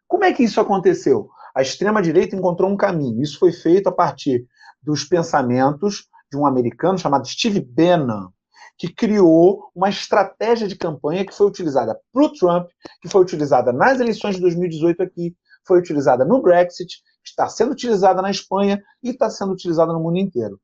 Como 0.07 0.23
é 0.23 0.31
que 0.31 0.43
isso 0.43 0.61
aconteceu? 0.61 1.29
A 1.53 1.61
extrema-direita 1.61 2.35
encontrou 2.35 2.69
um 2.69 2.77
caminho. 2.77 3.21
Isso 3.21 3.39
foi 3.39 3.51
feito 3.51 3.89
a 3.89 3.91
partir 3.91 4.45
dos 4.81 5.03
pensamentos 5.03 6.07
de 6.31 6.37
um 6.37 6.45
americano 6.45 6.97
chamado 6.97 7.27
Steve 7.27 7.59
Bannon, 7.59 8.29
que 8.77 8.93
criou 8.93 9.71
uma 9.73 9.89
estratégia 9.89 10.67
de 10.67 10.75
campanha 10.75 11.25
que 11.25 11.33
foi 11.33 11.47
utilizada 11.47 11.99
para 12.11 12.23
o 12.23 12.31
Trump, 12.31 12.69
que 13.01 13.09
foi 13.09 13.21
utilizada 13.21 13.71
nas 13.71 13.99
eleições 13.99 14.35
de 14.35 14.41
2018 14.41 15.03
aqui, 15.03 15.35
foi 15.65 15.79
utilizada 15.79 16.23
no 16.23 16.41
Brexit, 16.41 17.01
está 17.23 17.47
sendo 17.47 17.71
utilizada 17.71 18.21
na 18.21 18.29
Espanha 18.29 18.83
e 19.01 19.09
está 19.09 19.29
sendo 19.29 19.53
utilizada 19.53 19.91
no 19.91 19.99
mundo 19.99 20.17
inteiro. 20.17 20.59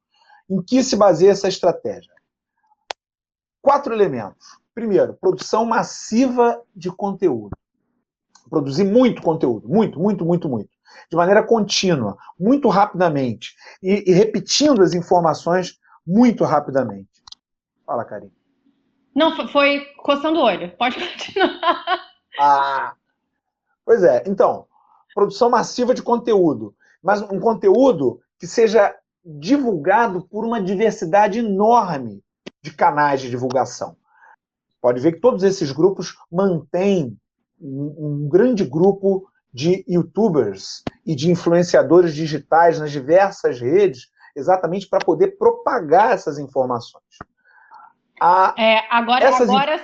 Em 0.49 0.61
que 0.61 0.83
se 0.83 0.95
baseia 0.95 1.31
essa 1.31 1.47
estratégia? 1.47 2.13
Quatro 3.61 3.93
elementos. 3.93 4.59
Primeiro, 4.73 5.13
produção 5.13 5.65
massiva 5.65 6.61
de 6.75 6.89
conteúdo. 6.91 7.51
Produzir 8.49 8.83
muito 8.83 9.21
conteúdo, 9.21 9.67
muito, 9.67 9.99
muito, 9.99 10.25
muito, 10.25 10.49
muito. 10.49 10.69
De 11.09 11.15
maneira 11.15 11.43
contínua, 11.43 12.17
muito 12.39 12.67
rapidamente. 12.69 13.55
E, 13.81 14.11
e 14.11 14.13
repetindo 14.13 14.81
as 14.81 14.93
informações 14.93 15.79
muito 16.05 16.43
rapidamente. 16.43 17.09
Fala, 17.85 18.03
Karine. 18.03 18.33
Não, 19.15 19.47
foi 19.49 19.85
coçando 19.97 20.39
o 20.39 20.43
olho. 20.43 20.75
Pode 20.77 20.95
continuar. 20.99 22.01
Ah, 22.39 22.93
pois 23.85 24.03
é. 24.03 24.23
Então, 24.25 24.67
produção 25.13 25.49
massiva 25.49 25.93
de 25.93 26.01
conteúdo, 26.01 26.75
mas 27.01 27.21
um 27.21 27.39
conteúdo 27.39 28.19
que 28.39 28.47
seja 28.47 28.95
divulgado 29.23 30.27
por 30.27 30.45
uma 30.45 30.61
diversidade 30.61 31.39
enorme 31.39 32.23
de 32.61 32.71
canais 32.71 33.21
de 33.21 33.29
divulgação. 33.29 33.95
Pode 34.81 34.99
ver 34.99 35.13
que 35.13 35.19
todos 35.19 35.43
esses 35.43 35.71
grupos 35.71 36.17
mantêm 36.31 37.17
um, 37.59 38.23
um 38.23 38.29
grande 38.29 38.65
grupo 38.65 39.27
de 39.53 39.85
youtubers 39.87 40.83
e 41.05 41.15
de 41.15 41.29
influenciadores 41.29 42.15
digitais 42.15 42.79
nas 42.79 42.91
diversas 42.91 43.59
redes, 43.59 44.09
exatamente 44.35 44.87
para 44.87 45.03
poder 45.03 45.37
propagar 45.37 46.13
essas 46.13 46.39
informações. 46.39 47.03
A, 48.19 48.55
é, 48.57 48.87
agora, 48.89 49.25
essas... 49.25 49.49
agora 49.49 49.81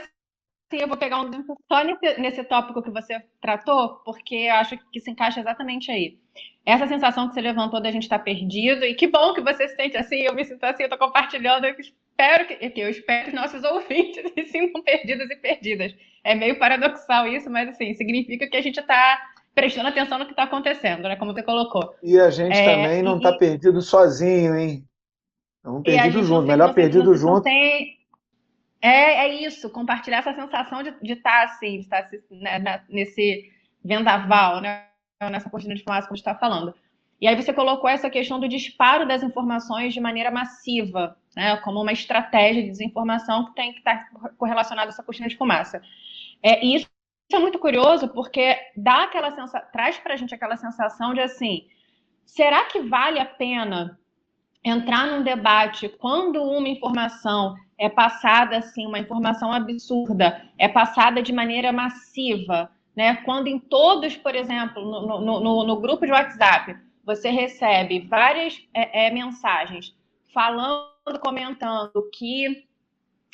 Sim, 0.70 0.82
eu 0.82 0.88
vou 0.88 0.98
pegar 0.98 1.22
um 1.22 1.32
só 1.72 1.84
nesse, 1.84 2.20
nesse 2.20 2.44
tópico 2.44 2.84
que 2.84 2.90
você 2.90 3.22
tratou, 3.42 4.02
porque 4.04 4.36
eu 4.36 4.56
acho 4.56 4.78
que 4.92 5.00
se 5.00 5.10
encaixa 5.10 5.40
exatamente 5.40 5.90
aí. 5.90 6.18
Essa 6.66 6.88
sensação 6.88 7.28
que 7.28 7.34
você 7.34 7.42
levantou 7.42 7.82
da 7.82 7.90
gente 7.90 8.04
estar 8.04 8.18
tá 8.18 8.24
perdido, 8.24 8.84
e 8.84 8.94
que 8.94 9.08
bom 9.08 9.34
que 9.34 9.40
você 9.40 9.70
se 9.70 9.76
sente 9.76 9.96
assim, 9.96 10.18
eu 10.18 10.36
me 10.36 10.44
sinto 10.44 10.64
assim, 10.66 10.84
eu 10.84 10.88
estou 10.88 11.00
compartilhando, 11.00 11.64
eu 11.64 11.76
espero 11.80 12.48
que, 12.48 12.70
que 12.70 12.82
eu 12.82 12.90
espero 12.90 13.30
que 13.30 13.36
nossos 13.36 13.64
ouvintes 13.66 14.30
se 14.34 14.46
sintam 14.48 14.84
perdidos 14.84 15.30
e 15.30 15.36
perdidas. 15.38 15.96
É 16.22 16.36
meio 16.36 16.60
paradoxal 16.60 17.26
isso, 17.28 17.50
mas 17.50 17.70
assim, 17.70 17.94
significa 17.94 18.46
que 18.50 18.58
a 18.58 18.62
gente 18.62 18.80
está 18.82 19.22
prestando 19.56 19.88
atenção 19.88 20.20
no 20.20 20.26
que 20.26 20.34
está 20.34 20.44
acontecendo, 20.44 21.04
né? 21.04 21.16
Como 21.16 21.34
você 21.34 21.42
colocou. 21.42 21.96
E 22.04 22.20
a 22.20 22.30
gente 22.30 22.58
é, 22.58 22.66
também 22.66 23.02
não 23.02 23.18
está 23.18 23.32
perdido 23.32 23.82
sozinho, 23.82 24.56
hein? 24.56 24.84
Estamos 25.58 25.84
perdidos 25.84 26.28
juntos. 26.28 26.48
Melhor 26.48 26.74
perdido 26.74 27.16
junto. 27.16 27.42
Tem, 27.44 27.97
é, 28.81 29.25
é 29.25 29.43
isso, 29.43 29.69
compartilhar 29.69 30.19
essa 30.19 30.34
sensação 30.34 30.84
de, 30.84 31.13
estar 31.13 31.43
assim, 31.43 31.77
de 31.77 31.84
estar 31.84 32.00
assim, 32.00 32.19
né, 32.31 32.84
nesse 32.89 33.51
vendaval, 33.84 34.62
né, 34.62 34.86
nessa 35.19 35.50
cortina 35.50 35.74
de 35.74 35.84
fumaça 35.84 36.07
que 36.07 36.13
a 36.13 36.15
gente 36.15 36.27
está 36.27 36.36
falando. 36.36 36.74
E 37.19 37.27
aí 37.27 37.36
você 37.36 37.51
colocou 37.51 37.89
essa 37.89 38.10
questão 38.10 38.39
do 38.39 38.48
disparo 38.48 39.07
das 39.07 39.24
informações 39.24 39.93
de 39.93 40.00
maneira 40.00 40.29
massiva, 40.29 41.17
né, 41.36 41.57
como 41.57 41.81
uma 41.81 41.91
estratégia 41.91 42.62
de 42.62 42.69
desinformação 42.69 43.46
que 43.46 43.55
tem 43.55 43.72
que 43.72 43.79
estar 43.79 44.10
correlacionada 44.38 44.89
a 44.89 44.93
essa 44.93 45.03
cortina 45.03 45.27
de 45.27 45.38
fumaça. 45.38 45.81
É, 46.43 46.63
e 46.63 46.75
isso 46.75 46.88
é 47.34 47.39
muito 47.39 47.57
curioso 47.57 48.07
porque 48.10 48.55
dá 48.75 49.03
aquela 49.03 49.31
sensa... 49.31 49.60
traz 49.60 49.98
para 49.98 50.13
a 50.13 50.17
gente 50.17 50.36
aquela 50.36 50.55
sensação 50.55 51.13
de 51.15 51.19
assim, 51.19 51.67
será 52.24 52.65
que 52.65 52.81
vale 52.81 53.19
a 53.19 53.25
pena 53.25 54.00
entrar 54.63 55.07
num 55.07 55.24
debate 55.24 55.89
quando 55.89 56.43
uma 56.43 56.69
informação 56.69 57.55
é 57.77 57.89
passada 57.89 58.57
assim, 58.57 58.86
uma 58.86 59.00
informação 59.00 59.51
absurda, 59.51 60.43
é 60.57 60.67
passada 60.67 61.22
de 61.22 61.31
maneira 61.31 61.72
massiva, 61.72 62.72
né? 62.96 63.17
Quando 63.17 63.48
em 63.48 63.60
todos, 63.60 64.17
por 64.17 64.34
exemplo, 64.34 64.84
no, 64.84 65.22
no, 65.22 65.39
no, 65.39 65.63
no 65.63 65.75
grupo 65.79 66.05
de 66.05 66.12
WhatsApp, 66.12 66.75
você 67.05 67.29
recebe 67.29 68.00
várias 68.00 68.60
é, 68.74 69.07
é, 69.07 69.12
mensagens 69.12 69.96
falando, 70.34 71.19
comentando 71.22 72.10
que 72.12 72.65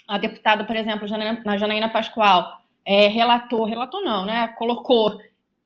a 0.07 0.17
deputada, 0.17 0.65
por 0.65 0.75
exemplo, 0.75 1.07
na 1.45 1.57
Janaína 1.57 1.89
Pascoal, 1.89 2.62
é, 2.85 3.07
relatou, 3.07 3.63
relatou 3.63 4.03
não, 4.03 4.25
né? 4.25 4.50
Colocou 4.50 5.19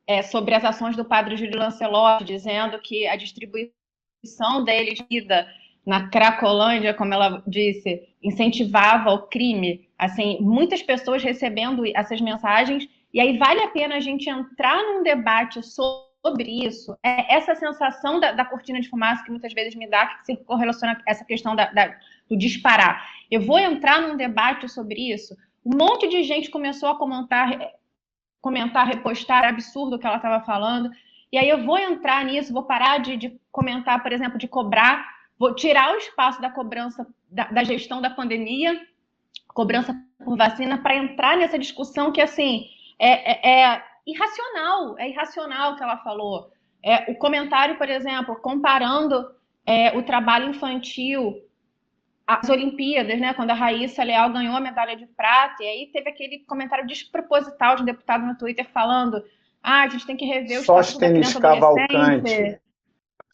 é, 0.06 0.22
sobre 0.22 0.54
as 0.54 0.64
ações 0.64 0.96
do 0.96 1.04
padre 1.04 1.36
Júlio 1.36 1.58
Lancelotti, 1.58 2.24
dizendo 2.24 2.80
que 2.80 3.08
a 3.08 3.16
distribuição 3.16 4.64
dele 4.64 4.94
de 4.94 5.06
vida 5.10 5.48
na 5.86 6.10
Cracolândia, 6.10 6.94
como 6.94 7.14
ela 7.14 7.42
disse, 7.48 8.08
incentivava 8.28 9.12
o 9.12 9.28
crime, 9.28 9.88
assim, 9.98 10.38
muitas 10.42 10.84
pessoas 10.84 11.24
recebendo 11.24 11.84
essas 11.96 12.20
mensagens, 12.20 12.88
e 13.14 13.22
aí 13.22 13.38
vale 13.38 13.62
a 13.62 13.70
pena 13.70 13.96
a 13.96 14.00
gente 14.02 14.30
entrar 14.30 14.78
num 14.84 15.02
debate 15.02 15.64
sobre 15.64 16.66
isso, 16.66 16.98
é 17.02 17.34
essa 17.34 17.56
sensação 17.56 18.20
da, 18.20 18.34
da 18.34 18.44
cortina 18.44 18.82
de 18.82 18.90
fumaça 18.90 19.24
que 19.24 19.32
muitas 19.32 19.54
vezes 19.54 19.76
me 19.76 19.88
dá, 19.90 20.08
que 20.08 20.26
se 20.26 20.38
correlaciona 20.44 20.96
com 20.96 21.04
essa 21.08 21.24
questão 21.24 21.56
da, 21.56 21.72
da, 21.72 21.96
do 22.30 22.38
disparar. 22.38 23.08
Eu 23.32 23.42
vou 23.42 23.58
entrar 23.58 24.02
num 24.02 24.18
debate 24.18 24.68
sobre 24.68 25.14
isso, 25.14 25.36
um 25.66 25.78
monte 25.78 26.08
de 26.10 26.24
gente 26.24 26.50
começou 26.50 26.90
a 26.90 26.98
comentar, 26.98 27.58
comentar, 28.42 28.88
repostar, 28.88 29.46
absurdo 29.46 29.96
o 29.96 30.00
que 30.00 30.06
ela 30.06 30.18
estava 30.18 30.44
falando, 30.44 30.92
e 31.32 31.38
aí 31.38 31.48
eu 31.48 31.66
vou 31.66 31.78
entrar 31.78 32.26
nisso, 32.26 32.54
vou 32.54 32.64
parar 32.64 33.00
de, 33.00 33.16
de 33.16 33.40
comentar, 33.52 34.02
por 34.04 34.12
exemplo, 34.12 34.38
de 34.38 34.48
cobrar 34.48 35.17
Vou 35.40 35.54
tirar 35.54 35.94
o 35.94 35.98
espaço 35.98 36.42
da 36.42 36.50
cobrança 36.50 37.06
da, 37.30 37.46
da 37.46 37.64
gestão 37.64 38.02
da 38.02 38.10
pandemia, 38.10 38.80
cobrança 39.50 39.96
por 40.24 40.38
vacina, 40.38 40.78
para 40.78 40.96
entrar 40.96 41.38
nessa 41.38 41.60
discussão 41.60 42.12
que, 42.12 42.22
assim, 42.22 42.66
é, 43.00 43.32
é, 43.32 43.74
é 43.74 43.84
irracional, 44.06 44.98
é 44.98 45.10
irracional 45.10 45.74
o 45.74 45.76
que 45.76 45.84
ela 45.84 45.98
falou. 45.98 46.52
É, 46.84 47.12
o 47.12 47.16
comentário, 47.16 47.78
por 47.78 47.90
exemplo, 47.90 48.36
comparando 48.38 49.30
é, 49.66 49.98
o 49.98 50.04
trabalho 50.04 50.50
infantil 50.50 51.36
às 52.26 52.50
Olimpíadas, 52.50 53.20
né, 53.20 53.34
quando 53.34 53.52
a 53.52 53.54
Raíssa 53.54 54.04
Leal 54.04 54.32
ganhou 54.32 54.56
a 54.56 54.60
medalha 54.60 54.96
de 54.98 55.06
prata, 55.06 55.64
e 55.64 55.68
aí 55.68 55.90
teve 55.94 56.10
aquele 56.10 56.40
comentário 56.40 56.86
desproposital 56.86 57.76
de 57.76 57.84
um 57.84 57.86
deputado 57.86 58.26
no 58.26 58.38
Twitter 58.38 58.68
falando 58.74 59.24
ah, 59.64 59.84
a 59.84 59.88
gente 59.90 60.06
tem 60.06 60.16
que 60.16 60.26
rever 60.26 60.60
o 60.60 60.64
Sóstenes 60.64 61.34
Cavalcante. 61.36 62.60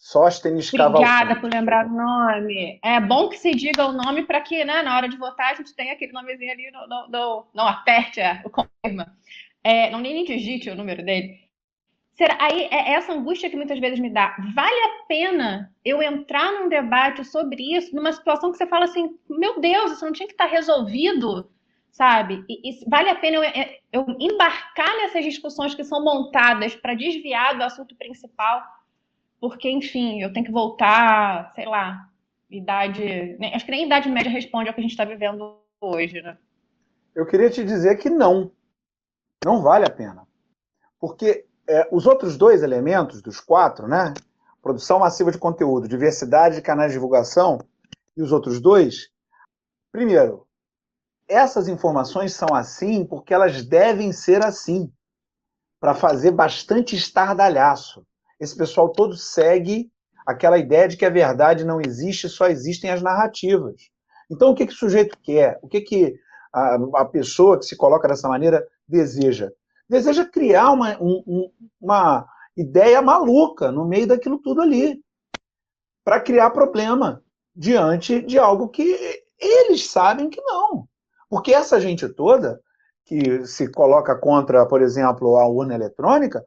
Sóstenes 0.03 0.69
Cavalcante. 0.69 1.05
Obrigada 1.05 1.39
por 1.39 1.50
lembrar 1.50 1.86
o 1.86 1.89
nome. 1.89 2.77
É 2.83 3.00
bom 3.00 3.29
que 3.29 3.38
se 3.38 3.55
diga 3.55 3.86
o 3.86 3.93
nome 3.93 4.24
para 4.24 4.41
que, 4.41 4.65
né, 4.65 4.81
na 4.81 4.98
hora 4.98 5.07
de 5.07 5.15
votar, 5.15 5.51
a 5.51 5.55
gente 5.55 5.74
tenha 5.74 5.93
aquele 5.93 6.12
nomezinho 6.12 6.51
ali, 6.51 6.69
no, 6.72 7.07
no, 7.07 7.48
não 7.53 7.65
aperte 7.65 8.19
é, 8.19 8.41
o 8.43 8.50
confirma. 8.50 9.15
É, 9.63 9.89
não 9.91 10.01
nem 10.01 10.25
digite 10.25 10.69
o 10.69 10.75
número 10.75 11.05
dele. 11.05 11.39
Será, 12.15 12.38
aí 12.38 12.63
é 12.69 12.91
essa 12.91 13.13
angústia 13.13 13.50
que 13.50 13.55
muitas 13.55 13.79
vezes 13.79 13.98
me 13.98 14.10
dá. 14.10 14.36
Vale 14.53 14.75
a 14.75 15.05
pena 15.07 15.74
eu 15.86 16.03
entrar 16.03 16.51
num 16.51 16.67
debate 16.67 17.24
sobre 17.24 17.74
isso, 17.74 17.95
numa 17.95 18.12
situação 18.12 18.51
que 18.51 18.57
você 18.57 18.67
fala 18.67 18.83
assim, 18.83 19.17
meu 19.29 19.62
Deus, 19.62 19.93
isso 19.93 20.03
não 20.03 20.12
tinha 20.12 20.27
que 20.27 20.33
estar 20.33 20.48
resolvido, 20.48 21.50
sabe? 21.89 22.43
E, 22.50 22.72
e 22.72 22.89
vale 22.89 23.10
a 23.10 23.15
pena 23.15 23.38
eu, 23.38 23.43
é, 23.43 23.77
eu 23.89 24.05
embarcar 24.19 24.93
nessas 24.98 25.24
discussões 25.24 25.74
que 25.74 25.86
são 25.86 26.03
montadas 26.03 26.75
para 26.75 26.93
desviar 26.93 27.57
do 27.57 27.63
assunto 27.63 27.95
principal 27.95 28.62
porque, 29.43 29.69
enfim, 29.69 30.21
eu 30.21 30.31
tenho 30.31 30.45
que 30.45 30.53
voltar, 30.53 31.51
sei 31.53 31.65
lá, 31.65 32.09
idade. 32.50 33.38
Acho 33.53 33.65
que 33.65 33.71
nem 33.71 33.85
idade 33.85 34.07
média 34.07 34.31
responde 34.31 34.69
ao 34.69 34.73
que 34.73 34.79
a 34.79 34.81
gente 34.81 34.91
está 34.91 35.03
vivendo 35.03 35.57
hoje, 35.81 36.21
né? 36.21 36.38
Eu 37.13 37.25
queria 37.25 37.50
te 37.50 37.62
dizer 37.62 37.97
que 37.97 38.09
não. 38.09 38.53
Não 39.43 39.62
vale 39.62 39.85
a 39.85 39.89
pena. 39.89 40.25
Porque 40.97 41.45
é, 41.67 41.89
os 41.91 42.07
outros 42.07 42.38
dois 42.38 42.63
elementos, 42.63 43.21
dos 43.21 43.41
quatro, 43.41 43.85
né? 43.85 44.13
Produção 44.62 45.00
massiva 45.00 45.29
de 45.29 45.38
conteúdo, 45.38 45.89
diversidade 45.89 46.55
de 46.55 46.62
canais 46.62 46.93
de 46.93 46.95
divulgação, 46.95 47.59
e 48.15 48.21
os 48.21 48.31
outros 48.31 48.62
dois. 48.62 49.09
Primeiro, 49.91 50.47
essas 51.27 51.67
informações 51.67 52.33
são 52.33 52.55
assim 52.55 53.03
porque 53.05 53.33
elas 53.33 53.62
devem 53.65 54.13
ser 54.13 54.41
assim 54.41 54.89
para 55.81 55.93
fazer 55.93 56.31
bastante 56.31 56.95
estardalhaço 56.95 58.07
esse 58.43 58.55
pessoal 58.55 58.89
todo 58.89 59.15
segue 59.15 59.91
aquela 60.25 60.57
ideia 60.57 60.88
de 60.88 60.97
que 60.97 61.05
a 61.05 61.09
verdade 61.09 61.65
não 61.65 61.81
existe, 61.81 62.29
só 62.29 62.47
existem 62.47 62.89
as 62.89 63.01
narrativas. 63.01 63.75
Então, 64.29 64.51
o 64.51 64.55
que, 64.55 64.65
que 64.65 64.73
o 64.73 64.77
sujeito 64.77 65.17
quer? 65.21 65.59
O 65.62 65.67
que, 65.67 65.81
que 65.81 66.15
a, 66.53 66.75
a 66.95 67.05
pessoa 67.05 67.57
que 67.57 67.65
se 67.65 67.75
coloca 67.75 68.07
dessa 68.07 68.27
maneira 68.27 68.65
deseja? 68.88 69.51
Deseja 69.89 70.25
criar 70.25 70.71
uma, 70.71 70.97
um, 71.01 71.50
uma 71.79 72.25
ideia 72.55 73.01
maluca 73.01 73.71
no 73.71 73.85
meio 73.85 74.07
daquilo 74.07 74.39
tudo 74.39 74.62
ali, 74.62 75.01
para 76.03 76.19
criar 76.19 76.51
problema 76.51 77.23
diante 77.55 78.21
de 78.21 78.38
algo 78.38 78.69
que 78.69 79.23
eles 79.39 79.89
sabem 79.89 80.29
que 80.29 80.41
não. 80.41 80.88
Porque 81.29 81.53
essa 81.53 81.79
gente 81.79 82.07
toda 82.09 82.59
que 83.05 83.45
se 83.45 83.69
coloca 83.71 84.15
contra, 84.15 84.65
por 84.65 84.81
exemplo, 84.81 85.38
a 85.38 85.47
urna 85.47 85.75
eletrônica, 85.75 86.43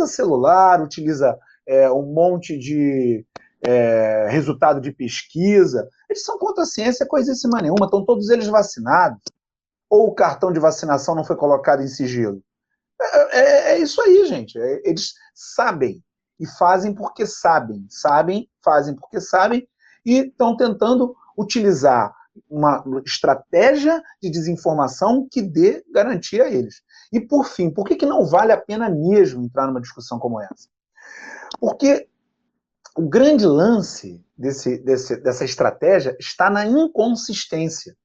utiliza 0.00 0.06
celular, 0.06 0.82
utiliza 0.82 1.38
é, 1.66 1.90
um 1.90 2.12
monte 2.12 2.58
de 2.58 3.24
é, 3.62 4.28
resultado 4.30 4.80
de 4.80 4.92
pesquisa. 4.92 5.88
Eles 6.08 6.24
são 6.24 6.38
contra 6.38 6.64
a 6.64 6.66
ciência 6.66 7.06
coisíssima 7.06 7.60
nenhuma, 7.60 7.86
estão 7.86 8.04
todos 8.04 8.30
eles 8.30 8.46
vacinados. 8.46 9.20
Ou 9.88 10.08
o 10.08 10.14
cartão 10.14 10.52
de 10.52 10.60
vacinação 10.60 11.14
não 11.14 11.24
foi 11.24 11.36
colocado 11.36 11.82
em 11.82 11.88
sigilo. 11.88 12.42
É, 13.00 13.38
é, 13.38 13.72
é 13.72 13.78
isso 13.78 14.00
aí, 14.00 14.24
gente. 14.26 14.58
É, 14.58 14.82
eles 14.84 15.14
sabem 15.34 16.02
e 16.38 16.46
fazem 16.46 16.94
porque 16.94 17.26
sabem. 17.26 17.86
Sabem, 17.88 18.48
fazem 18.64 18.94
porque 18.94 19.20
sabem 19.20 19.66
e 20.04 20.28
estão 20.28 20.56
tentando 20.56 21.14
utilizar 21.36 22.14
uma 22.48 22.82
estratégia 23.04 24.00
de 24.22 24.30
desinformação 24.30 25.26
que 25.30 25.42
dê 25.42 25.84
garantia 25.92 26.44
a 26.44 26.50
eles. 26.50 26.76
E, 27.12 27.20
por 27.20 27.46
fim, 27.46 27.70
por 27.70 27.86
que, 27.86 27.96
que 27.96 28.06
não 28.06 28.24
vale 28.24 28.52
a 28.52 28.56
pena 28.56 28.88
mesmo 28.88 29.42
entrar 29.42 29.66
numa 29.66 29.80
discussão 29.80 30.18
como 30.18 30.40
essa? 30.40 30.68
Porque 31.58 32.08
o 32.96 33.08
grande 33.08 33.46
lance 33.46 34.24
desse, 34.36 34.78
desse, 34.78 35.16
dessa 35.16 35.44
estratégia 35.44 36.16
está 36.18 36.48
na 36.48 36.64
inconsistência. 36.64 37.96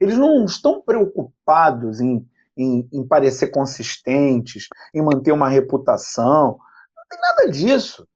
Eles 0.00 0.16
não 0.16 0.44
estão 0.44 0.80
preocupados 0.80 2.00
em, 2.00 2.26
em, 2.56 2.88
em 2.92 3.06
parecer 3.06 3.48
consistentes, 3.48 4.66
em 4.94 5.02
manter 5.02 5.32
uma 5.32 5.48
reputação. 5.48 6.58
Não 6.96 7.04
tem 7.08 7.20
nada 7.20 7.50
disso. 7.50 8.06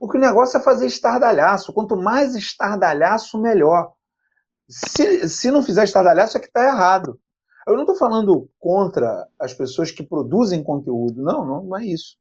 O 0.00 0.08
que 0.08 0.16
o 0.16 0.20
negócio 0.20 0.58
é 0.58 0.62
fazer 0.62 0.86
estardalhaço. 0.86 1.72
Quanto 1.72 1.96
mais 1.96 2.34
estardalhaço, 2.34 3.40
melhor. 3.40 3.92
Se, 4.68 5.28
se 5.28 5.50
não 5.50 5.62
fizer 5.62 5.84
estardalhaço, 5.84 6.36
é 6.36 6.40
que 6.40 6.46
está 6.46 6.64
errado. 6.64 7.18
Eu 7.68 7.74
não 7.74 7.82
estou 7.82 7.96
falando 7.96 8.48
contra 8.58 9.28
as 9.38 9.52
pessoas 9.52 9.90
que 9.90 10.02
produzem 10.02 10.62
conteúdo, 10.62 11.22
não, 11.22 11.44
não, 11.44 11.64
não 11.64 11.76
é 11.76 11.84
isso. 11.84 12.16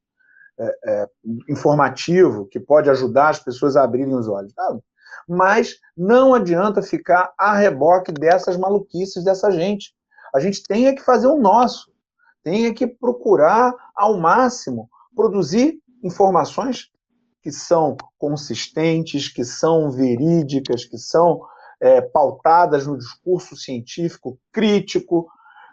É, 0.60 0.80
é, 0.86 1.10
informativo, 1.48 2.48
que 2.48 2.60
pode 2.60 2.90
ajudar 2.90 3.30
as 3.30 3.40
pessoas 3.40 3.78
a 3.78 3.84
abrirem 3.84 4.14
os 4.14 4.28
olhos. 4.28 4.52
Não. 4.58 4.84
Mas 5.28 5.78
não 5.96 6.34
adianta 6.34 6.82
ficar 6.82 7.34
a 7.38 7.56
reboque 7.56 8.12
dessas 8.12 8.58
maluquices 8.58 9.24
dessa 9.24 9.50
gente. 9.50 9.94
A 10.36 10.40
gente 10.40 10.64
tem 10.64 10.88
é 10.88 10.94
que 10.94 11.02
fazer 11.02 11.28
o 11.28 11.40
nosso. 11.40 11.92
Tem 12.44 12.66
é 12.66 12.74
que 12.74 12.86
procurar, 12.86 13.74
ao 13.96 14.18
máximo, 14.18 14.90
produzir 15.16 15.80
informações 16.04 16.90
que 17.42 17.52
são 17.52 17.96
consistentes, 18.18 19.30
que 19.30 19.46
são 19.46 19.90
verídicas, 19.92 20.84
que 20.84 20.98
são 20.98 21.42
é, 21.80 22.02
pautadas 22.02 22.86
no 22.86 22.98
discurso 22.98 23.56
científico 23.56 24.38
crítico, 24.52 25.30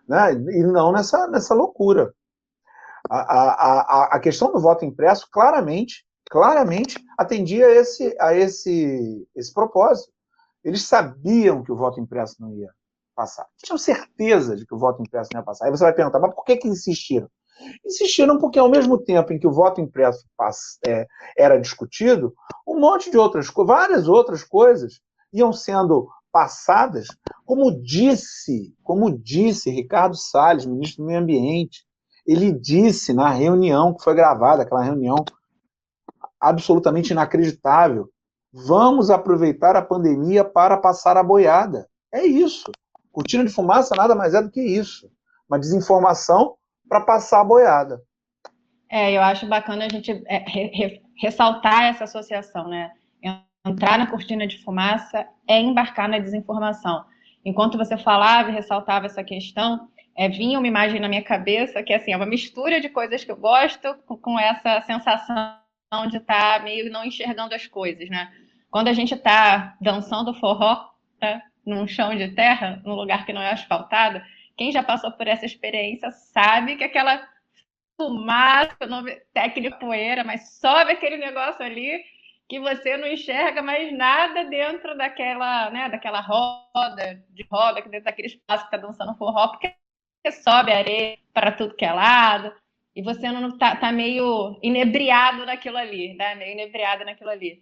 né? 0.09 0.33
e 0.33 0.63
não 0.63 0.93
nessa, 0.93 1.27
nessa 1.29 1.55
loucura. 1.55 2.13
A, 3.11 3.19
a, 3.19 4.05
a, 4.17 4.21
questão 4.21 4.51
do 4.51 4.59
voto 4.59 4.85
impresso 4.85 5.29
claramente, 5.31 6.07
claramente 6.31 6.99
atendia 7.19 7.67
a 7.67 7.71
esse, 7.71 8.17
a 8.19 8.35
esse, 8.35 9.29
esse 9.37 9.53
propósito. 9.53 10.11
Eles 10.65 10.87
sabiam 10.87 11.63
que 11.63 11.71
o 11.71 11.77
voto 11.77 12.01
impresso 12.01 12.37
não 12.41 12.55
ia 12.55 12.71
passar. 13.15 13.47
Tinham 13.63 13.77
certeza 13.77 14.57
de 14.57 14.67
que 14.67 14.75
o 14.75 14.79
voto 14.79 15.03
impresso 15.03 15.31
não 15.35 15.41
ia 15.41 15.45
passar. 15.45 15.67
Aí 15.67 15.71
você 15.71 15.85
vai 15.85 15.93
perguntar, 15.93 16.19
mas 16.19 16.35
por 16.35 16.45
que, 16.45 16.57
que 16.57 16.69
insistiram? 16.69 17.29
Insistiram 17.85 18.39
porque, 18.39 18.59
ao 18.59 18.69
mesmo 18.69 18.99
tempo 18.99 19.33
em 19.33 19.39
que 19.39 19.47
o 19.47 19.53
voto 19.53 19.81
impresso 19.81 20.27
é, 20.87 21.07
era 21.37 21.61
discutido, 21.61 22.35
um 22.67 22.81
monte 22.81 23.11
de 23.11 23.19
outras 23.19 23.49
várias 23.55 24.09
outras 24.09 24.43
coisas 24.43 25.01
iam 25.33 25.53
sendo 25.53 26.09
passadas, 26.35 27.07
como 27.47 27.71
disse, 27.81 28.75
como 28.83 29.17
disse 29.17 29.71
Ricardo 29.71 30.17
Salles, 30.17 30.67
ministro 30.67 31.05
do 31.05 31.07
Meio 31.07 31.21
Ambiente, 31.21 31.87
ele 32.27 32.51
disse 32.51 33.13
na 33.13 33.31
reunião 33.31 33.95
que 33.95 34.03
foi 34.03 34.17
gravada, 34.17 34.65
aquela 34.65 34.83
reunião 34.83 35.15
absolutamente 36.41 37.13
inacreditável, 37.13 38.09
vamos 38.53 39.11
aproveitar 39.11 39.77
a 39.77 39.83
pandemia 39.83 40.45
para 40.45 40.77
passar 40.77 41.17
a 41.17 41.23
boiada. 41.23 41.89
É 42.13 42.27
isso. 42.27 42.73
Cortina 43.13 43.45
de 43.45 43.53
fumaça 43.53 43.95
nada 43.95 44.17
mais 44.17 44.35
é 44.35 44.43
do 44.43 44.51
que 44.51 44.61
isso. 44.61 45.09
Uma 45.49 45.61
desinformação 45.61 46.57
para 46.89 47.01
passar 47.01 47.43
a 47.43 47.45
boiada. 47.45 48.03
É, 48.91 49.13
eu 49.13 49.23
acho 49.23 49.47
bacana 49.47 49.87
a 49.87 49.89
gente 49.89 50.11
é, 50.27 50.39
re, 50.39 50.67
re, 50.75 51.03
ressaltar 51.21 51.85
essa 51.85 52.05
associação, 52.05 52.67
né? 52.69 52.91
Entrar 53.65 53.99
na 53.99 54.07
cortina 54.07 54.47
de 54.47 54.59
fumaça 54.59 55.27
é 55.49 55.59
embarcar 55.59 56.09
na 56.09 56.19
desinformação. 56.19 57.05
Enquanto 57.45 57.79
você 57.79 57.97
falava 57.97 58.51
e 58.51 58.55
ressaltava 58.55 59.07
essa 59.07 59.25
questão, 59.25 59.89
é, 60.17 60.29
vinha 60.29 60.59
uma 60.59 60.69
imagem 60.69 61.01
na 61.01 61.09
minha 61.09 61.23
cabeça 61.23 61.83
que 61.83 61.93
assim, 61.93 62.13
é 62.13 62.17
uma 62.17 62.27
mistura 62.27 62.81
de 62.81 62.89
coisas 62.89 63.25
que 63.25 63.31
eu 63.31 63.37
gosto 63.37 63.95
com, 64.07 64.17
com 64.17 64.39
essa 64.39 64.81
sensação 64.83 65.59
de 66.11 66.19
estar 66.19 66.59
tá 66.59 66.65
meio 66.65 66.91
não 66.91 67.05
enxergando 67.05 67.55
as 67.55 67.67
coisas, 67.67 68.09
né? 68.09 68.33
Quando 68.71 68.89
a 68.89 68.93
gente 68.93 69.15
está 69.15 69.77
dançando 69.81 70.35
forró 70.35 70.91
né, 71.21 71.43
num 71.65 71.87
chão 71.87 72.15
de 72.15 72.29
terra, 72.29 72.83
num 72.85 72.95
lugar 72.95 73.25
que 73.25 73.33
não 73.33 73.41
é 73.41 73.53
asfaltado, 73.53 74.21
quem 74.57 74.73
já 74.73 74.83
passou 74.83 75.13
por 75.13 75.27
essa 75.27 75.47
experiência 75.47 76.11
sabe 76.11 76.77
que 76.77 76.85
aquela 76.85 77.27
fumaça, 77.97 78.77
técnico 79.33 79.79
poeira, 79.79 80.25
mas 80.25 80.59
sobe 80.59 80.93
aquele 80.93 81.17
negócio 81.17 81.65
ali 81.65 82.03
que 82.55 82.61
você 82.61 82.97
não 82.97 83.09
enxerga 83.09 83.61
mais 83.61 83.93
nada 83.93 84.45
dentro 84.45 84.97
daquela, 84.97 85.71
né, 85.71 85.89
daquela 85.89 86.21
roda, 86.21 87.21
de 87.31 87.45
roda, 87.51 87.83
que 87.83 87.89
dentro 87.89 88.05
daquele 88.05 88.29
espaço 88.29 88.69
que 88.69 88.77
está 88.77 88.87
dançando 88.87 89.17
forró, 89.17 89.49
porque 89.49 89.75
sobe 90.31 90.73
areia 90.73 91.19
para 91.33 91.51
tudo 91.51 91.75
que 91.75 91.85
é 91.85 91.93
lado, 91.93 92.55
e 92.95 93.03
você 93.03 93.29
não 93.33 93.59
tá, 93.59 93.75
tá 93.75 93.91
meio 93.91 94.57
inebriado 94.63 95.45
naquilo 95.45 95.77
ali, 95.77 96.15
né? 96.15 96.37
Meio 96.37 96.53
inebriado 96.53 97.05
naquilo 97.05 97.31
ali. 97.31 97.61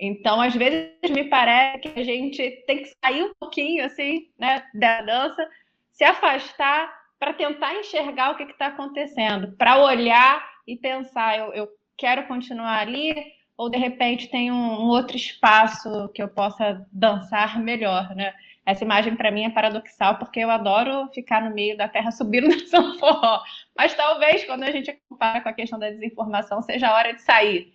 Então, 0.00 0.40
às 0.40 0.54
vezes, 0.54 1.10
me 1.10 1.24
parece 1.24 1.80
que 1.80 2.00
a 2.00 2.02
gente 2.04 2.64
tem 2.66 2.78
que 2.78 2.94
sair 3.04 3.22
um 3.22 3.34
pouquinho, 3.38 3.84
assim, 3.84 4.30
né, 4.38 4.64
da 4.72 5.02
dança, 5.02 5.46
se 5.92 6.02
afastar 6.02 6.90
para 7.18 7.34
tentar 7.34 7.74
enxergar 7.74 8.30
o 8.30 8.36
que 8.38 8.44
está 8.44 8.68
acontecendo, 8.68 9.54
para 9.58 9.84
olhar 9.84 10.42
e 10.66 10.78
pensar, 10.78 11.38
eu, 11.38 11.52
eu 11.52 11.68
quero 11.98 12.26
continuar 12.26 12.78
ali, 12.78 13.38
ou 13.60 13.68
de 13.68 13.76
repente 13.76 14.26
tem 14.30 14.50
um, 14.50 14.54
um 14.54 14.86
outro 14.86 15.14
espaço 15.18 16.08
que 16.14 16.22
eu 16.22 16.28
possa 16.28 16.82
dançar 16.90 17.60
melhor, 17.60 18.16
né? 18.16 18.32
Essa 18.64 18.84
imagem 18.84 19.14
para 19.14 19.30
mim 19.30 19.44
é 19.44 19.50
paradoxal 19.50 20.16
porque 20.16 20.40
eu 20.40 20.50
adoro 20.50 21.10
ficar 21.12 21.42
no 21.42 21.54
meio 21.54 21.76
da 21.76 21.86
terra 21.86 22.10
subindo 22.10 22.48
no 22.72 22.98
Forró. 22.98 23.42
Mas 23.76 23.92
talvez 23.92 24.46
quando 24.46 24.62
a 24.62 24.70
gente 24.70 24.98
compara 25.06 25.42
com 25.42 25.50
a 25.50 25.52
questão 25.52 25.78
da 25.78 25.90
desinformação 25.90 26.62
seja 26.62 26.88
a 26.88 26.94
hora 26.94 27.12
de 27.12 27.20
sair. 27.20 27.74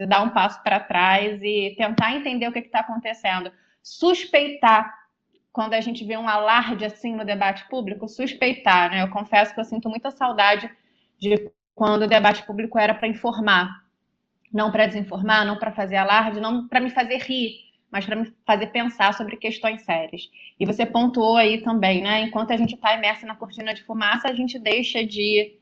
de 0.00 0.06
dar 0.06 0.22
um 0.22 0.30
passo 0.30 0.62
para 0.62 0.80
trás 0.80 1.42
e 1.42 1.74
tentar 1.76 2.14
entender 2.14 2.48
o 2.48 2.52
que 2.52 2.60
está 2.60 2.80
acontecendo. 2.80 3.52
Suspeitar 3.82 4.94
quando 5.52 5.74
a 5.74 5.80
gente 5.82 6.06
vê 6.06 6.16
um 6.16 6.26
alarde 6.26 6.86
assim 6.86 7.14
no 7.14 7.26
debate 7.26 7.68
público, 7.68 8.08
suspeitar, 8.08 8.90
né? 8.90 9.02
Eu 9.02 9.10
confesso 9.10 9.52
que 9.52 9.60
eu 9.60 9.64
sinto 9.64 9.90
muita 9.90 10.10
saudade 10.10 10.70
de 11.18 11.52
quando 11.74 12.04
o 12.04 12.08
debate 12.08 12.44
público 12.44 12.78
era 12.78 12.94
para 12.94 13.08
informar, 13.08 13.87
não 14.52 14.70
para 14.70 14.86
desinformar, 14.86 15.46
não 15.46 15.56
para 15.56 15.72
fazer 15.72 15.96
alarde, 15.96 16.40
não 16.40 16.66
para 16.66 16.80
me 16.80 16.90
fazer 16.90 17.18
rir, 17.18 17.68
mas 17.90 18.04
para 18.04 18.16
me 18.16 18.32
fazer 18.46 18.66
pensar 18.68 19.14
sobre 19.14 19.36
questões 19.36 19.82
sérias. 19.82 20.30
E 20.58 20.66
você 20.66 20.84
pontuou 20.84 21.36
aí 21.36 21.62
também, 21.62 22.02
né? 22.02 22.22
Enquanto 22.22 22.52
a 22.52 22.56
gente 22.56 22.74
está 22.74 22.94
imerso 22.94 23.26
na 23.26 23.34
cortina 23.34 23.74
de 23.74 23.84
fumaça, 23.84 24.28
a 24.28 24.34
gente 24.34 24.58
deixa 24.58 25.04
de 25.04 25.54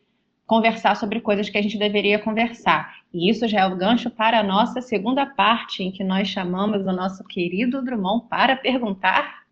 conversar 0.47 0.95
sobre 0.97 1.21
coisas 1.21 1.49
que 1.49 1.59
a 1.59 1.63
gente 1.63 1.77
deveria 1.77 2.19
conversar. 2.19 2.97
E 3.13 3.29
isso 3.31 3.49
já 3.49 3.61
é 3.63 3.67
o 3.67 3.77
gancho 3.77 4.11
para 4.11 4.41
a 4.41 4.45
nossa 4.45 4.81
segunda 4.81 5.27
parte, 5.27 5.83
em 5.83 5.91
que 5.91 6.05
nós 6.05 6.29
chamamos 6.29 6.87
o 6.87 6.93
nosso 6.93 7.25
querido 7.25 7.83
Drummond 7.83 8.27
para 8.29 8.57
perguntar 8.57 9.47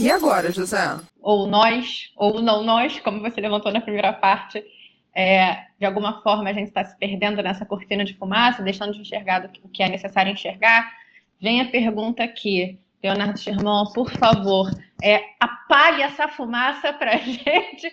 E 0.00 0.10
agora, 0.10 0.50
José? 0.50 0.98
Ou 1.20 1.46
nós, 1.46 2.10
ou 2.16 2.40
não 2.40 2.62
nós, 2.62 2.98
como 3.00 3.20
você 3.20 3.38
levantou 3.38 3.70
na 3.70 3.82
primeira 3.82 4.14
parte, 4.14 4.64
é, 5.20 5.66
de 5.78 5.84
alguma 5.84 6.22
forma 6.22 6.48
a 6.48 6.52
gente 6.52 6.68
está 6.68 6.84
se 6.84 6.96
perdendo 6.98 7.42
nessa 7.42 7.66
cortina 7.66 8.04
de 8.04 8.14
fumaça, 8.14 8.62
deixando 8.62 8.92
de 8.92 9.00
enxergar 9.00 9.50
o 9.62 9.68
que 9.68 9.82
é 9.82 9.88
necessário 9.88 10.32
enxergar. 10.32 10.90
Vem 11.40 11.60
a 11.60 11.70
pergunta 11.70 12.24
aqui, 12.24 12.78
Leonardo 13.02 13.38
Sherman, 13.38 13.92
por 13.94 14.10
favor, 14.10 14.70
é, 15.02 15.22
apague 15.38 16.02
essa 16.02 16.28
fumaça 16.28 16.92
para 16.92 17.12
a 17.12 17.16
gente, 17.18 17.92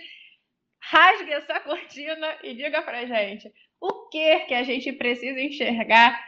rasgue 0.80 1.32
essa 1.32 1.60
cortina 1.60 2.28
e 2.44 2.54
diga 2.54 2.82
para 2.82 3.00
a 3.00 3.06
gente 3.06 3.52
o 3.80 4.08
que 4.10 4.40
que 4.42 4.54
a 4.54 4.64
gente 4.64 4.92
precisa 4.94 5.40
enxergar 5.40 6.20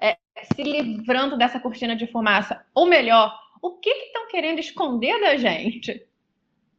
é, 0.00 0.16
se 0.54 0.62
livrando 0.62 1.38
dessa 1.38 1.58
cortina 1.60 1.94
de 1.96 2.06
fumaça, 2.06 2.64
ou 2.74 2.86
melhor, 2.86 3.36
o 3.62 3.78
que 3.78 3.90
estão 3.90 4.26
que 4.26 4.32
querendo 4.32 4.58
esconder 4.58 5.20
da 5.20 5.36
gente? 5.36 6.06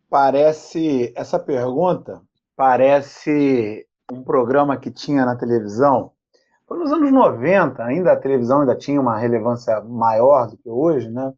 Parece, 0.10 1.14
essa 1.16 1.38
pergunta 1.38 2.22
parece 2.60 3.88
um 4.12 4.22
programa 4.22 4.76
que 4.76 4.92
tinha 4.92 5.26
na 5.26 5.34
televisão. 5.34 6.12
Foi 6.68 6.78
nos 6.78 6.92
anos 6.92 7.10
90, 7.10 7.82
ainda 7.82 8.12
a 8.12 8.18
televisão 8.18 8.60
ainda 8.60 8.76
tinha 8.76 9.00
uma 9.00 9.18
relevância 9.18 9.80
maior 9.80 10.50
do 10.50 10.58
que 10.58 10.70
hoje, 10.70 11.10
né? 11.10 11.32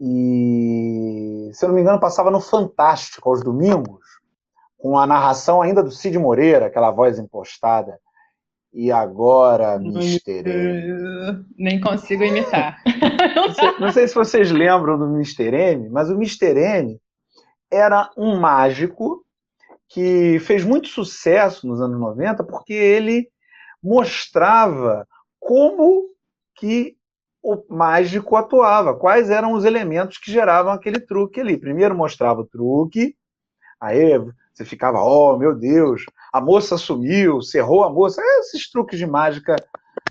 E, 0.00 1.50
se 1.52 1.64
eu 1.64 1.68
não 1.68 1.76
me 1.76 1.82
engano, 1.82 2.00
passava 2.00 2.32
no 2.32 2.40
Fantástico 2.40 3.30
aos 3.30 3.44
domingos, 3.44 4.04
com 4.76 4.98
a 4.98 5.06
narração 5.06 5.62
ainda 5.62 5.84
do 5.84 5.92
Cid 5.92 6.18
Moreira, 6.18 6.66
aquela 6.66 6.90
voz 6.90 7.16
impostada. 7.16 7.96
E 8.72 8.90
agora, 8.90 9.78
Mister 9.78 10.44
M. 10.48 11.44
Nem 11.56 11.80
consigo 11.80 12.24
imitar. 12.24 12.82
Não 13.36 13.54
sei, 13.54 13.78
não 13.78 13.92
sei, 13.92 14.08
se 14.08 14.14
vocês 14.16 14.50
lembram 14.50 14.98
do 14.98 15.06
Mister 15.06 15.54
M, 15.54 15.88
mas 15.90 16.10
o 16.10 16.18
Mister 16.18 16.56
M 16.56 17.00
era 17.70 18.10
um 18.16 18.40
mágico 18.40 19.23
que 19.88 20.38
fez 20.40 20.64
muito 20.64 20.88
sucesso 20.88 21.66
nos 21.66 21.80
anos 21.80 21.98
90 21.98 22.42
porque 22.44 22.72
ele 22.72 23.28
mostrava 23.82 25.06
como 25.38 26.08
que 26.56 26.96
o 27.42 27.62
mágico 27.68 28.36
atuava, 28.36 28.96
quais 28.96 29.28
eram 29.28 29.52
os 29.52 29.64
elementos 29.64 30.16
que 30.16 30.32
geravam 30.32 30.72
aquele 30.72 30.98
truque 30.98 31.40
ali. 31.40 31.58
Primeiro 31.58 31.94
mostrava 31.94 32.40
o 32.40 32.46
truque, 32.46 33.14
aí 33.78 34.18
você 34.54 34.64
ficava, 34.64 35.02
oh 35.02 35.36
meu 35.36 35.54
Deus, 35.54 36.04
a 36.32 36.40
moça 36.40 36.78
sumiu, 36.78 37.42
cerrou 37.42 37.84
a 37.84 37.92
moça, 37.92 38.22
esses 38.40 38.70
truques 38.70 38.98
de 38.98 39.06
mágica 39.06 39.56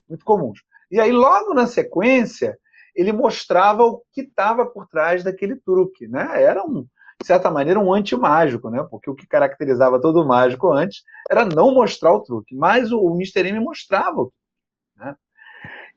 muito 0.07 0.23
comuns. 0.23 0.59
E 0.91 0.99
aí, 0.99 1.11
logo 1.11 1.55
na 1.55 1.65
sequência, 1.65 2.55
ele 2.95 3.11
mostrava 3.11 3.83
o 3.83 4.03
que 4.11 4.21
estava 4.21 4.65
por 4.65 4.87
trás 4.87 5.23
daquele 5.23 5.55
truque, 5.55 6.07
né? 6.07 6.43
Era 6.43 6.63
um, 6.63 6.85
de 7.23 7.27
certa 7.27 7.49
maneira, 7.49 7.79
um 7.79 7.93
anti-mágico, 7.93 8.69
né? 8.69 8.85
Porque 8.91 9.09
o 9.09 9.15
que 9.15 9.25
caracterizava 9.25 9.99
todo 9.99 10.27
mágico 10.27 10.73
antes 10.73 11.03
era 11.31 11.45
não 11.45 11.73
mostrar 11.73 12.13
o 12.13 12.19
truque, 12.19 12.53
mas 12.53 12.91
o, 12.91 13.15
Mr. 13.15 13.47
M 13.47 13.61
mostrava, 13.61 14.27
né? 14.97 15.15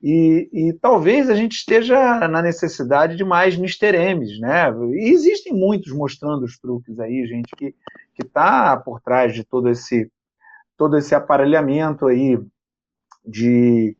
E, 0.00 0.48
e, 0.52 0.72
talvez 0.74 1.28
a 1.28 1.34
gente 1.34 1.56
esteja 1.56 2.28
na 2.28 2.40
necessidade 2.40 3.16
de 3.16 3.24
mais 3.24 3.56
Mr. 3.56 4.14
M's, 4.14 4.38
né? 4.38 4.70
E 4.92 5.10
existem 5.10 5.52
muitos 5.52 5.92
mostrando 5.92 6.44
os 6.44 6.56
truques 6.58 6.96
aí, 7.00 7.26
gente 7.26 7.50
que 7.56 7.74
que 8.14 8.22
está 8.22 8.76
por 8.78 8.98
trás 9.00 9.34
de 9.34 9.44
todo 9.44 9.68
esse 9.68 10.10
todo 10.76 10.96
esse 10.96 11.14
aparelhamento 11.14 12.06
aí 12.06 12.38
de 13.22 13.96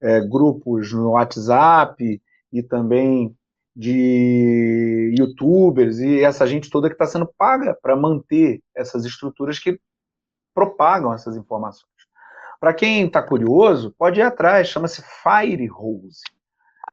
é, 0.00 0.20
grupos 0.20 0.92
no 0.92 1.10
WhatsApp 1.10 2.20
e 2.52 2.62
também 2.62 3.36
de 3.74 5.14
youtubers 5.16 5.98
e 5.98 6.22
essa 6.22 6.46
gente 6.46 6.70
toda 6.70 6.88
que 6.88 6.94
está 6.94 7.06
sendo 7.06 7.26
paga 7.38 7.76
para 7.80 7.96
manter 7.96 8.60
essas 8.74 9.04
estruturas 9.04 9.58
que 9.58 9.78
propagam 10.54 11.14
essas 11.14 11.36
informações. 11.36 11.88
Para 12.58 12.74
quem 12.74 13.06
está 13.06 13.22
curioso, 13.22 13.94
pode 13.96 14.20
ir 14.20 14.22
atrás, 14.22 14.68
chama-se 14.68 15.02
Firehose. 15.22 16.22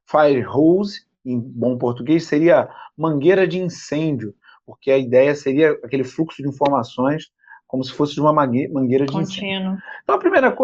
Firehose, 0.06 1.02
em 1.24 1.38
bom 1.38 1.76
português, 1.76 2.24
seria 2.24 2.70
mangueira 2.96 3.46
de 3.46 3.58
incêndio, 3.58 4.34
porque 4.64 4.90
a 4.90 4.96
ideia 4.96 5.34
seria 5.34 5.72
aquele 5.84 6.04
fluxo 6.04 6.42
de 6.42 6.48
informações 6.48 7.30
como 7.66 7.84
se 7.84 7.92
fosse 7.92 8.14
de 8.14 8.20
uma 8.20 8.32
mangueira 8.32 9.04
de 9.04 9.12
Contínuo. 9.12 9.22
incêndio. 9.22 9.78
Então, 10.02 10.14
a 10.16 10.18
primeira, 10.18 10.56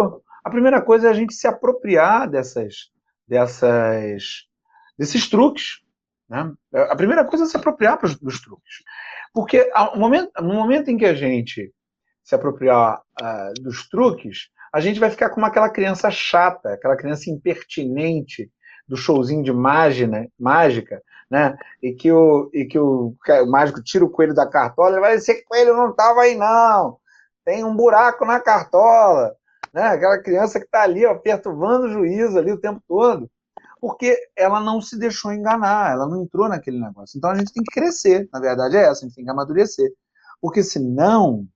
a 0.42 0.50
primeira 0.50 0.80
coisa 0.80 1.08
é 1.08 1.10
a 1.10 1.14
gente 1.14 1.34
se 1.34 1.46
apropriar 1.46 2.28
dessas, 2.28 2.90
dessas, 3.28 4.46
desses 4.98 5.28
truques. 5.28 5.83
Né? 6.28 6.52
A 6.72 6.96
primeira 6.96 7.24
coisa 7.24 7.44
é 7.44 7.46
se 7.46 7.56
apropriar 7.56 7.98
dos 8.00 8.40
truques. 8.40 8.76
Porque 9.32 9.70
no 9.94 10.00
momento, 10.00 10.30
no 10.42 10.54
momento 10.54 10.90
em 10.90 10.96
que 10.96 11.04
a 11.04 11.14
gente 11.14 11.72
se 12.22 12.34
apropriar 12.34 13.00
uh, 13.20 13.62
dos 13.62 13.88
truques, 13.88 14.48
a 14.72 14.80
gente 14.80 14.98
vai 14.98 15.10
ficar 15.10 15.30
como 15.30 15.44
aquela 15.44 15.68
criança 15.68 16.10
chata, 16.10 16.72
aquela 16.72 16.96
criança 16.96 17.30
impertinente 17.30 18.50
do 18.88 18.96
showzinho 18.96 19.42
de 19.42 19.52
mágica, 19.52 20.28
mágica 20.38 21.02
né? 21.30 21.56
E 21.82 21.92
que 21.92 22.12
o, 22.12 22.50
e 22.52 22.64
que 22.64 22.78
o, 22.78 23.16
o 23.42 23.46
mágico 23.46 23.82
tira 23.82 24.04
o 24.04 24.10
coelho 24.10 24.34
da 24.34 24.46
cartola, 24.46 24.92
ele 24.92 25.00
vai 25.00 25.16
dizer 25.16 25.34
que 25.34 25.42
o 25.42 25.48
coelho 25.48 25.76
não 25.76 25.90
estava 25.90 26.22
aí, 26.22 26.36
não. 26.36 26.98
Tem 27.44 27.64
um 27.64 27.74
buraco 27.74 28.24
na 28.24 28.40
cartola. 28.40 29.34
Né? 29.72 29.82
Aquela 29.82 30.22
criança 30.22 30.60
que 30.60 30.66
está 30.66 30.82
ali, 30.82 31.04
ó, 31.04 31.14
perturbando 31.16 31.86
o 31.86 31.90
juízo 31.90 32.38
ali 32.38 32.52
o 32.52 32.60
tempo 32.60 32.80
todo. 32.86 33.28
Porque 33.84 34.16
ela 34.34 34.60
não 34.60 34.80
se 34.80 34.98
deixou 34.98 35.30
enganar, 35.30 35.92
ela 35.92 36.06
não 36.06 36.22
entrou 36.22 36.48
naquele 36.48 36.80
negócio. 36.80 37.18
Então 37.18 37.28
a 37.28 37.34
gente 37.34 37.52
tem 37.52 37.62
que 37.62 37.70
crescer, 37.70 38.26
na 38.32 38.40
verdade 38.40 38.78
é 38.78 38.84
essa, 38.84 39.04
a 39.04 39.06
gente 39.06 39.14
tem 39.14 39.26
que 39.26 39.30
amadurecer. 39.30 39.92
Porque 40.40 40.62
senão, 40.62 41.46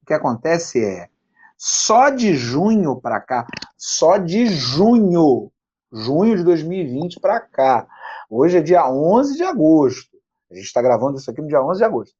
o 0.00 0.06
que 0.06 0.14
acontece 0.14 0.84
é, 0.84 1.08
só 1.56 2.10
de 2.10 2.36
junho 2.36 3.00
para 3.00 3.20
cá, 3.20 3.44
só 3.76 4.18
de 4.18 4.46
junho, 4.46 5.50
junho 5.92 6.36
de 6.36 6.44
2020 6.44 7.18
para 7.18 7.40
cá, 7.40 7.88
hoje 8.30 8.58
é 8.58 8.60
dia 8.60 8.88
11 8.88 9.36
de 9.36 9.42
agosto, 9.42 10.16
a 10.52 10.54
gente 10.54 10.66
está 10.66 10.80
gravando 10.80 11.18
isso 11.18 11.28
aqui 11.28 11.42
no 11.42 11.48
dia 11.48 11.60
11 11.60 11.78
de 11.78 11.84
agosto, 11.84 12.14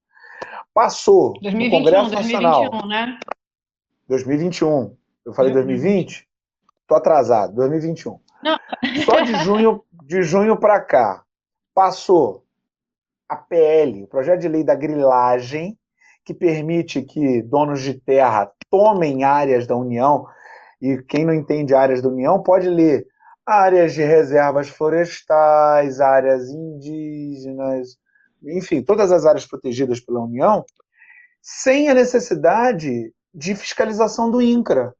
passou 0.74 1.34
2021, 1.40 1.64
no 1.64 1.70
Congresso 1.70 2.10
2021, 2.10 2.42
Nacional... 2.42 2.88
né? 2.88 3.20
2021. 4.08 4.96
Eu 5.24 5.32
falei 5.32 5.52
2020? 5.52 6.26
Tô 6.88 6.96
atrasado, 6.96 7.54
2021. 7.54 8.18
Não. 8.42 8.58
Só 9.04 9.20
de 9.20 9.34
junho, 9.44 9.84
de 10.04 10.22
junho 10.22 10.56
para 10.56 10.80
cá, 10.80 11.22
passou 11.74 12.44
a 13.28 13.36
PL, 13.36 14.04
o 14.04 14.08
projeto 14.08 14.40
de 14.40 14.48
lei 14.48 14.64
da 14.64 14.74
grilagem, 14.74 15.78
que 16.24 16.32
permite 16.32 17.02
que 17.02 17.42
donos 17.42 17.80
de 17.80 17.94
terra 17.94 18.50
tomem 18.70 19.24
áreas 19.24 19.66
da 19.66 19.76
União, 19.76 20.26
e 20.80 21.02
quem 21.02 21.24
não 21.24 21.34
entende 21.34 21.74
áreas 21.74 22.00
da 22.00 22.08
União 22.08 22.42
pode 22.42 22.68
ler 22.68 23.06
áreas 23.44 23.94
de 23.94 24.02
reservas 24.02 24.68
florestais, 24.68 26.00
áreas 26.00 26.50
indígenas, 26.50 27.98
enfim, 28.42 28.82
todas 28.82 29.10
as 29.10 29.24
áreas 29.24 29.46
protegidas 29.46 30.00
pela 30.00 30.20
União, 30.20 30.64
sem 31.40 31.88
a 31.88 31.94
necessidade 31.94 33.12
de 33.32 33.54
fiscalização 33.54 34.30
do 34.30 34.42
INCRA, 34.42 34.94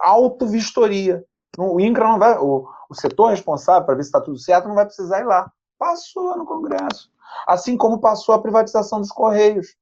auto-vistoria. 0.00 1.24
O 1.58 1.80
INCRA 1.80 2.08
não 2.08 2.18
vai, 2.18 2.38
o, 2.38 2.68
o 2.88 2.94
setor 2.94 3.30
responsável 3.30 3.84
para 3.84 3.94
ver 3.94 4.02
se 4.02 4.08
está 4.08 4.20
tudo 4.20 4.38
certo 4.38 4.68
não 4.68 4.74
vai 4.74 4.84
precisar 4.84 5.20
ir 5.20 5.26
lá. 5.26 5.50
Passou 5.78 6.36
no 6.36 6.46
Congresso. 6.46 7.10
Assim 7.46 7.76
como 7.76 8.00
passou 8.00 8.34
a 8.34 8.42
privatização 8.42 9.00
dos 9.00 9.10
Correios 9.10 9.76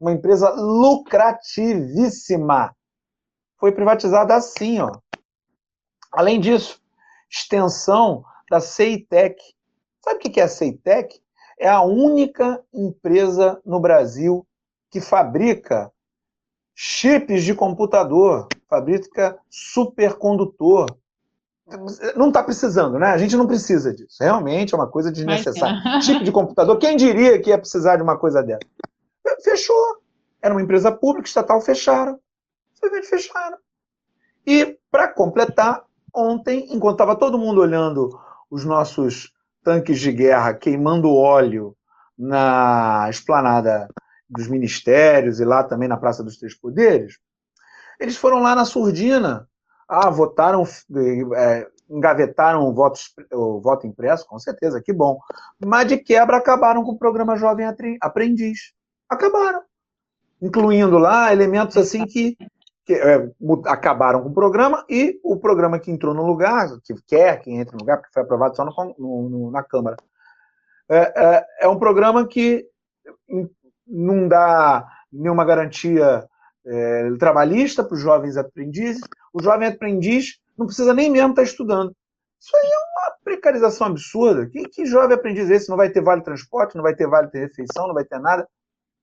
uma 0.00 0.12
empresa 0.12 0.50
lucrativíssima. 0.50 2.74
Foi 3.58 3.72
privatizada 3.72 4.34
assim, 4.34 4.80
ó. 4.80 4.90
Além 6.10 6.40
disso, 6.40 6.80
extensão 7.30 8.24
da 8.50 8.60
CEITEC. 8.60 9.36
Sabe 10.02 10.16
o 10.16 10.20
que 10.20 10.40
é 10.40 10.44
a 10.44 10.48
CEITEC? 10.48 11.20
É 11.58 11.68
a 11.68 11.82
única 11.82 12.64
empresa 12.72 13.60
no 13.64 13.78
Brasil 13.78 14.46
que 14.90 15.00
fabrica 15.00 15.92
chips 16.74 17.44
de 17.44 17.54
computador, 17.54 18.48
fabrica 18.66 19.38
supercondutor. 19.50 20.86
Não 22.16 22.28
está 22.28 22.42
precisando, 22.42 22.98
né? 22.98 23.08
A 23.08 23.18
gente 23.18 23.36
não 23.36 23.46
precisa 23.46 23.94
disso. 23.94 24.16
Realmente 24.20 24.74
é 24.74 24.76
uma 24.76 24.88
coisa 24.88 25.10
desnecessária. 25.10 25.80
Mas, 25.84 26.06
tipo 26.06 26.24
de 26.24 26.32
computador, 26.32 26.78
quem 26.78 26.96
diria 26.96 27.40
que 27.40 27.50
ia 27.50 27.58
precisar 27.58 27.96
de 27.96 28.02
uma 28.02 28.16
coisa 28.18 28.42
dessa? 28.42 28.60
Fechou. 29.42 30.00
Era 30.42 30.54
uma 30.54 30.62
empresa 30.62 30.90
pública, 30.90 31.28
estatal, 31.28 31.60
fecharam. 31.60 32.18
Simplesmente 32.74 33.08
fecharam. 33.08 33.58
E, 34.46 34.78
para 34.90 35.08
completar, 35.08 35.82
ontem, 36.14 36.66
enquanto 36.70 36.94
estava 36.94 37.16
todo 37.16 37.38
mundo 37.38 37.60
olhando 37.60 38.18
os 38.50 38.64
nossos 38.64 39.32
tanques 39.62 40.00
de 40.00 40.12
guerra 40.12 40.54
queimando 40.54 41.14
óleo 41.14 41.76
na 42.18 43.06
esplanada 43.10 43.88
dos 44.28 44.48
ministérios 44.48 45.40
e 45.40 45.44
lá 45.44 45.62
também 45.62 45.88
na 45.88 45.96
Praça 45.96 46.22
dos 46.22 46.38
Três 46.38 46.54
Poderes, 46.54 47.18
eles 47.98 48.16
foram 48.16 48.40
lá 48.40 48.54
na 48.54 48.64
surdina, 48.64 49.46
ah, 49.90 50.08
votaram, 50.08 50.62
é, 51.34 51.66
engavetaram 51.90 52.62
o 52.62 52.72
voto, 52.72 53.00
o 53.32 53.60
voto 53.60 53.88
impresso, 53.88 54.24
com 54.24 54.38
certeza, 54.38 54.80
que 54.80 54.92
bom. 54.92 55.18
Mas 55.58 55.88
de 55.88 55.98
quebra 55.98 56.36
acabaram 56.36 56.84
com 56.84 56.92
o 56.92 56.98
programa 56.98 57.36
Jovem 57.36 57.66
Aprendiz. 58.00 58.72
Acabaram. 59.08 59.62
Incluindo 60.40 60.96
lá 60.96 61.32
elementos 61.32 61.76
assim 61.76 62.06
que, 62.06 62.36
que 62.86 62.94
é, 62.94 63.28
acabaram 63.66 64.22
com 64.22 64.28
o 64.28 64.34
programa 64.34 64.84
e 64.88 65.18
o 65.24 65.36
programa 65.36 65.80
que 65.80 65.90
entrou 65.90 66.14
no 66.14 66.24
lugar, 66.24 66.68
que 66.84 66.94
quer 67.08 67.40
que 67.40 67.50
entre 67.50 67.74
no 67.74 67.80
lugar, 67.80 67.98
porque 67.98 68.12
foi 68.12 68.22
aprovado 68.22 68.54
só 68.54 68.64
no, 68.64 69.28
no, 69.28 69.50
na 69.50 69.64
Câmara. 69.64 69.96
É, 70.88 70.98
é, 70.98 71.46
é 71.62 71.68
um 71.68 71.78
programa 71.78 72.26
que 72.26 72.64
não 73.86 74.28
dá 74.28 74.86
nenhuma 75.12 75.44
garantia 75.44 76.28
é, 76.66 77.10
trabalhista 77.18 77.82
para 77.82 77.94
os 77.94 78.00
jovens 78.00 78.36
aprendizes. 78.36 79.02
O 79.32 79.42
jovem 79.42 79.68
aprendiz 79.68 80.38
não 80.56 80.66
precisa 80.66 80.94
nem 80.94 81.10
mesmo 81.10 81.30
estar 81.30 81.42
tá 81.42 81.48
estudando. 81.48 81.94
Isso 82.40 82.56
aí 82.56 82.70
é 82.70 82.76
uma 82.76 83.16
precarização 83.22 83.88
absurda. 83.88 84.46
Que, 84.46 84.68
que 84.68 84.86
jovem 84.86 85.14
aprendiz 85.14 85.50
é 85.50 85.54
esse? 85.54 85.68
Não 85.68 85.76
vai 85.76 85.90
ter 85.90 86.02
vale 86.02 86.22
transporte, 86.22 86.74
não 86.74 86.82
vai 86.82 86.94
ter 86.94 87.06
vale 87.06 87.28
ter 87.28 87.40
refeição, 87.40 87.86
não 87.86 87.94
vai 87.94 88.04
ter 88.04 88.18
nada. 88.18 88.48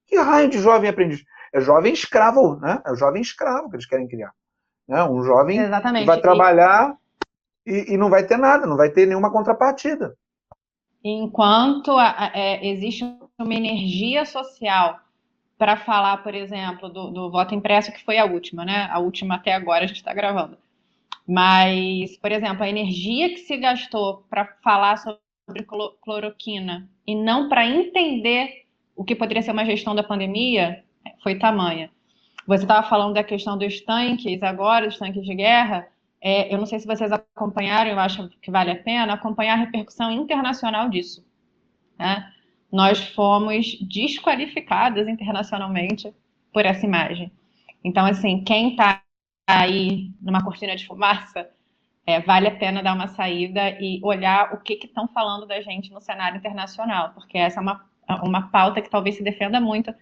Que 0.06 0.16
raio 0.16 0.48
de 0.48 0.58
jovem 0.58 0.90
aprendiz? 0.90 1.22
É 1.52 1.60
jovem 1.60 1.92
escravo, 1.92 2.56
né? 2.56 2.82
É 2.84 2.92
o 2.92 2.96
jovem 2.96 3.22
escravo 3.22 3.70
que 3.70 3.76
eles 3.76 3.86
querem 3.86 4.08
criar. 4.08 4.32
Né? 4.88 5.02
Um 5.04 5.22
jovem 5.22 5.58
Exatamente. 5.58 6.02
que 6.02 6.06
vai 6.06 6.20
trabalhar 6.20 6.96
e, 7.64 7.94
e, 7.94 7.96
não 7.96 8.08
vai 8.08 8.24
ter 8.26 8.38
nada, 8.38 8.66
não 8.66 8.76
vai 8.76 8.90
ter 8.90 9.06
nenhuma 9.06 9.30
contrapartida. 9.30 10.16
Enquanto 11.04 11.92
a, 11.92 12.32
é, 12.34 12.66
existe 12.66 13.04
uma 13.38 13.54
energia 13.54 14.24
social 14.24 14.98
para 15.58 15.76
falar, 15.76 16.18
por 16.18 16.34
exemplo, 16.34 16.88
do, 16.88 17.10
do, 17.10 17.30
voto 17.30 17.54
impresso, 17.54 17.92
que 17.92 18.04
foi 18.04 18.16
a 18.16 18.24
última, 18.24 18.64
né? 18.64 18.88
A 18.90 19.00
última 19.00 19.34
até 19.34 19.52
agora 19.52 19.84
a 19.84 19.86
gente 19.88 19.96
está 19.96 20.14
gravando. 20.14 20.56
Mas, 21.26 22.16
por 22.16 22.30
exemplo, 22.30 22.62
a 22.62 22.68
energia 22.68 23.28
que 23.30 23.38
se 23.38 23.56
gastou 23.56 24.24
para 24.30 24.46
falar 24.62 24.96
sobre 24.96 25.66
cloroquina 26.00 26.88
e 27.06 27.14
não 27.14 27.48
para 27.48 27.66
entender 27.66 28.66
o 28.94 29.04
que 29.04 29.16
poderia 29.16 29.42
ser 29.42 29.50
uma 29.50 29.64
gestão 29.64 29.94
da 29.94 30.02
pandemia 30.02 30.82
foi 31.22 31.34
tamanha. 31.38 31.90
Você 32.46 32.64
estava 32.64 32.88
falando 32.88 33.14
da 33.14 33.24
questão 33.24 33.58
dos 33.58 33.80
tanques 33.82 34.42
agora, 34.42 34.86
dos 34.86 34.98
tanques 34.98 35.24
de 35.24 35.34
guerra. 35.34 35.88
É, 36.20 36.52
eu 36.52 36.58
não 36.58 36.66
sei 36.66 36.78
se 36.78 36.86
vocês 36.86 37.12
acompanharam, 37.12 37.90
eu 37.90 37.98
acho 37.98 38.28
que 38.40 38.50
vale 38.50 38.70
a 38.70 38.82
pena 38.82 39.12
acompanhar 39.12 39.54
a 39.54 39.64
repercussão 39.64 40.10
internacional 40.10 40.88
disso. 40.88 41.24
Né? 41.98 42.32
Nós 42.70 43.02
fomos 43.14 43.78
desqualificadas 43.80 45.08
internacionalmente 45.08 46.12
por 46.52 46.64
essa 46.66 46.84
imagem. 46.84 47.32
Então, 47.82 48.04
assim, 48.04 48.42
quem 48.44 48.70
está 48.70 49.02
aí 49.46 50.10
numa 50.20 50.44
cortina 50.44 50.76
de 50.76 50.86
fumaça, 50.86 51.48
é, 52.06 52.20
vale 52.20 52.48
a 52.48 52.56
pena 52.56 52.82
dar 52.82 52.94
uma 52.94 53.08
saída 53.08 53.70
e 53.80 54.00
olhar 54.02 54.54
o 54.54 54.60
que 54.60 54.74
estão 54.74 55.08
falando 55.08 55.46
da 55.46 55.60
gente 55.60 55.92
no 55.92 56.00
cenário 56.00 56.38
internacional, 56.38 57.10
porque 57.14 57.38
essa 57.38 57.60
é 57.60 57.62
uma, 57.62 57.84
uma 58.22 58.48
pauta 58.48 58.80
que 58.80 58.90
talvez 58.90 59.16
se 59.16 59.22
defenda 59.22 59.60
muito 59.60 59.94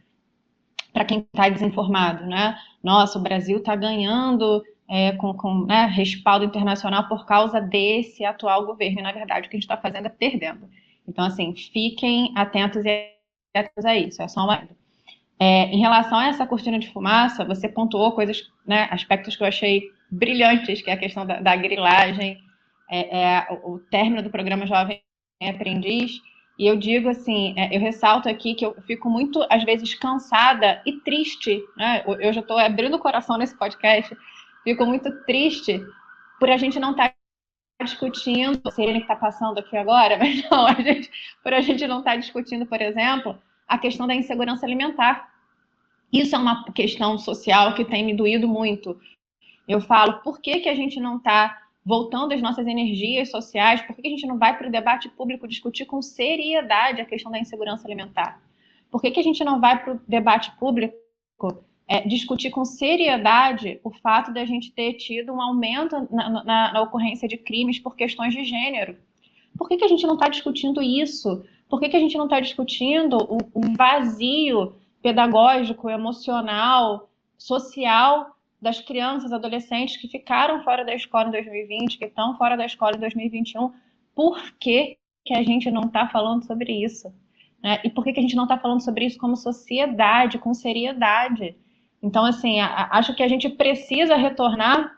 para 0.92 1.04
quem 1.04 1.18
está 1.18 1.48
desinformado, 1.48 2.24
né? 2.26 2.58
Nossa, 2.82 3.18
o 3.18 3.22
Brasil 3.22 3.58
está 3.58 3.76
ganhando 3.76 4.62
é, 4.88 5.12
com, 5.12 5.34
com 5.34 5.66
né, 5.66 5.86
respaldo 5.86 6.44
internacional 6.44 7.08
por 7.08 7.26
causa 7.26 7.60
desse 7.60 8.24
atual 8.24 8.64
governo. 8.64 9.00
E, 9.00 9.02
na 9.02 9.12
verdade, 9.12 9.46
o 9.46 9.50
que 9.50 9.56
a 9.56 9.58
gente 9.58 9.64
está 9.64 9.76
fazendo 9.76 10.06
é 10.06 10.08
perdendo. 10.08 10.68
Então, 11.08 11.24
assim, 11.24 11.54
fiquem 11.54 12.32
atentos 12.36 12.84
e 12.84 13.10
atentos 13.54 13.84
a 13.84 13.96
isso. 13.96 14.22
É 14.22 14.28
só 14.28 14.44
uma. 14.44 14.68
É, 15.38 15.64
em 15.66 15.78
relação 15.78 16.18
a 16.18 16.28
essa 16.28 16.46
cortina 16.46 16.78
de 16.78 16.90
fumaça, 16.90 17.44
você 17.44 17.68
pontuou 17.68 18.12
coisas, 18.12 18.50
né, 18.66 18.88
aspectos 18.90 19.36
que 19.36 19.42
eu 19.42 19.46
achei 19.46 19.90
brilhantes, 20.10 20.80
que 20.80 20.90
é 20.90 20.94
a 20.94 20.98
questão 20.98 21.26
da, 21.26 21.40
da 21.40 21.54
grilagem, 21.54 22.38
é, 22.90 23.18
é, 23.18 23.46
o 23.64 23.78
término 23.78 24.22
do 24.22 24.30
programa 24.30 24.66
Jovem 24.66 25.00
Aprendiz. 25.42 26.20
E 26.58 26.66
eu 26.66 26.74
digo 26.76 27.10
assim, 27.10 27.54
é, 27.58 27.76
eu 27.76 27.80
ressalto 27.80 28.28
aqui 28.28 28.54
que 28.54 28.64
eu 28.64 28.74
fico 28.86 29.10
muito, 29.10 29.46
às 29.50 29.62
vezes, 29.62 29.94
cansada 29.94 30.80
e 30.86 30.92
triste. 31.00 31.62
Né? 31.76 32.02
Eu 32.06 32.32
já 32.32 32.40
estou 32.40 32.58
abrindo 32.58 32.96
o 32.96 32.98
coração 32.98 33.36
nesse 33.36 33.56
podcast 33.58 34.16
fico 34.66 34.84
muito 34.84 35.12
triste 35.24 35.80
por 36.40 36.50
a 36.50 36.56
gente 36.56 36.80
não 36.80 36.90
estar 36.90 37.10
tá 37.10 37.14
discutindo, 37.86 38.70
se 38.70 38.82
ele 38.82 38.98
está 38.98 39.16
passando 39.16 39.58
aqui 39.58 39.76
agora, 39.76 40.18
mas 40.20 40.48
não, 40.50 40.66
a 40.66 40.74
gente, 40.74 41.10
por 41.42 41.54
a 41.54 41.60
gente 41.60 41.86
não 41.86 42.00
estar 42.00 42.12
tá 42.12 42.16
discutindo, 42.16 42.66
por 42.66 42.80
exemplo, 42.80 43.38
a 43.66 43.78
questão 43.78 44.06
da 44.06 44.14
insegurança 44.14 44.66
alimentar. 44.66 45.34
Isso 46.12 46.36
é 46.36 46.38
uma 46.38 46.64
questão 46.72 47.18
social 47.18 47.74
que 47.74 47.84
tem 47.84 48.04
me 48.04 48.14
doído 48.14 48.46
muito. 48.46 48.98
Eu 49.66 49.80
falo, 49.80 50.20
por 50.20 50.40
que, 50.40 50.60
que 50.60 50.68
a 50.68 50.74
gente 50.74 51.00
não 51.00 51.16
está 51.16 51.62
voltando 51.84 52.32
às 52.32 52.42
nossas 52.42 52.66
energias 52.66 53.30
sociais? 53.30 53.80
Por 53.82 53.96
que, 53.96 54.02
que 54.02 54.08
a 54.08 54.10
gente 54.10 54.26
não 54.26 54.38
vai 54.38 54.56
para 54.56 54.68
o 54.68 54.70
debate 54.70 55.08
público 55.08 55.48
discutir 55.48 55.86
com 55.86 56.00
seriedade 56.02 57.00
a 57.00 57.04
questão 57.04 57.32
da 57.32 57.38
insegurança 57.38 57.86
alimentar? 57.86 58.40
Por 58.90 59.00
que, 59.00 59.10
que 59.10 59.20
a 59.20 59.22
gente 59.22 59.42
não 59.44 59.60
vai 59.60 59.82
para 59.82 59.94
o 59.94 60.00
debate 60.06 60.52
público 60.58 60.94
é, 61.88 62.06
discutir 62.06 62.50
com 62.50 62.64
seriedade 62.64 63.80
o 63.84 63.90
fato 63.90 64.32
de 64.32 64.40
a 64.40 64.44
gente 64.44 64.72
ter 64.72 64.94
tido 64.94 65.32
um 65.32 65.40
aumento 65.40 66.08
na, 66.10 66.28
na, 66.44 66.72
na 66.72 66.82
ocorrência 66.82 67.28
de 67.28 67.36
crimes 67.36 67.78
por 67.78 67.94
questões 67.94 68.34
de 68.34 68.44
gênero. 68.44 68.96
Por 69.56 69.68
que, 69.68 69.76
que 69.76 69.84
a 69.84 69.88
gente 69.88 70.06
não 70.06 70.14
está 70.14 70.28
discutindo 70.28 70.82
isso? 70.82 71.44
Por 71.68 71.80
que, 71.80 71.88
que 71.88 71.96
a 71.96 72.00
gente 72.00 72.16
não 72.16 72.24
está 72.24 72.40
discutindo 72.40 73.16
o, 73.16 73.38
o 73.54 73.76
vazio 73.76 74.74
pedagógico, 75.00 75.88
emocional, 75.88 77.08
social 77.38 78.36
das 78.60 78.80
crianças, 78.80 79.32
adolescentes 79.32 79.96
que 79.96 80.08
ficaram 80.08 80.64
fora 80.64 80.84
da 80.84 80.94
escola 80.94 81.28
em 81.28 81.32
2020, 81.32 81.98
que 81.98 82.04
estão 82.04 82.36
fora 82.36 82.56
da 82.56 82.66
escola 82.66 82.96
em 82.96 83.00
2021? 83.00 83.72
Por 84.14 84.52
que, 84.58 84.98
que 85.24 85.34
a 85.34 85.42
gente 85.42 85.70
não 85.70 85.82
está 85.82 86.08
falando 86.08 86.44
sobre 86.44 86.72
isso? 86.72 87.14
Né? 87.62 87.80
E 87.84 87.90
por 87.90 88.02
que, 88.02 88.12
que 88.12 88.18
a 88.18 88.22
gente 88.22 88.36
não 88.36 88.44
está 88.44 88.58
falando 88.58 88.82
sobre 88.82 89.04
isso 89.04 89.18
como 89.18 89.36
sociedade, 89.36 90.38
com 90.38 90.52
seriedade? 90.52 91.56
Então, 92.06 92.24
assim, 92.24 92.60
acho 92.60 93.16
que 93.16 93.22
a 93.22 93.26
gente 93.26 93.48
precisa 93.48 94.14
retornar 94.14 94.96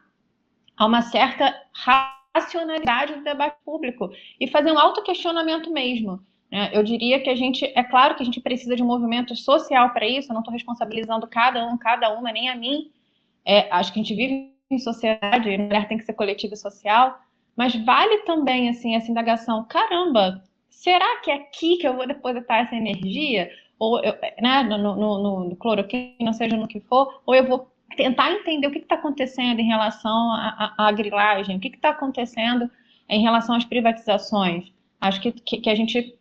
a 0.77 0.85
uma 0.85 1.01
certa 1.01 1.59
racionalidade 1.73 3.15
do 3.15 3.25
debate 3.25 3.57
público 3.65 4.11
e 4.39 4.47
fazer 4.47 4.71
um 4.71 4.79
autoquestionamento 4.79 5.73
mesmo. 5.73 6.21
Né? 6.53 6.69
Eu 6.71 6.83
diria 6.83 7.19
que 7.23 7.31
a 7.31 7.35
gente, 7.35 7.65
é 7.65 7.83
claro 7.83 8.15
que 8.15 8.23
a 8.23 8.27
gente 8.27 8.43
precisa 8.43 8.77
de 8.77 8.83
um 8.83 8.87
movimento 8.87 9.35
social 9.35 9.89
para 9.95 10.07
isso, 10.07 10.31
eu 10.31 10.35
não 10.35 10.43
estou 10.43 10.53
responsabilizando 10.53 11.27
cada 11.27 11.67
um, 11.67 11.79
cada 11.79 12.13
uma, 12.13 12.31
nem 12.31 12.51
a 12.51 12.55
mim. 12.55 12.93
É, 13.43 13.73
acho 13.73 13.91
que 13.91 14.01
a 14.01 14.03
gente 14.03 14.15
vive 14.15 14.53
em 14.71 14.79
sociedade, 14.79 15.55
a 15.55 15.59
mulher 15.59 15.89
tem 15.89 15.97
que 15.97 16.05
ser 16.05 16.13
coletiva 16.13 16.53
e 16.53 16.59
social, 16.59 17.19
mas 17.57 17.75
vale 17.87 18.19
também 18.25 18.69
assim 18.69 18.97
essa 18.97 19.11
indagação, 19.11 19.65
caramba, 19.65 20.45
será 20.69 21.21
que 21.23 21.31
é 21.31 21.37
aqui 21.37 21.79
que 21.79 21.89
eu 21.89 21.97
vou 21.97 22.07
depositar 22.07 22.67
essa 22.67 22.77
energia? 22.77 23.51
Ou 23.79 24.03
eu, 24.03 24.15
né, 24.41 24.63
no, 24.65 24.79
no, 24.79 25.45
no, 25.45 25.57
cloroquina, 25.57 26.33
seja 26.33 26.57
no 26.57 26.67
que 26.67 26.81
for, 26.81 27.23
ou 27.25 27.35
eu 27.35 27.47
vou 27.47 27.71
tentar 27.97 28.33
entender 28.33 28.67
o 28.67 28.71
que 28.71 28.79
está 28.79 28.97
acontecendo 28.97 29.61
em 29.61 29.67
relação 29.67 30.33
à, 30.77 30.91
grilagem, 30.93 31.57
o 31.57 31.61
que 31.61 31.69
está 31.69 31.91
acontecendo 31.91 32.71
em 33.09 33.23
relação 33.23 33.55
às 33.55 33.65
privatizações. 33.65 34.73
Acho 35.01 35.21
que, 35.21 35.33
que, 35.33 35.59
que, 35.59 35.71
a 35.71 35.75
gente 35.75 36.17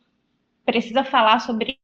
precisa 0.65 1.03
falar 1.03 1.39
sobre 1.39 1.79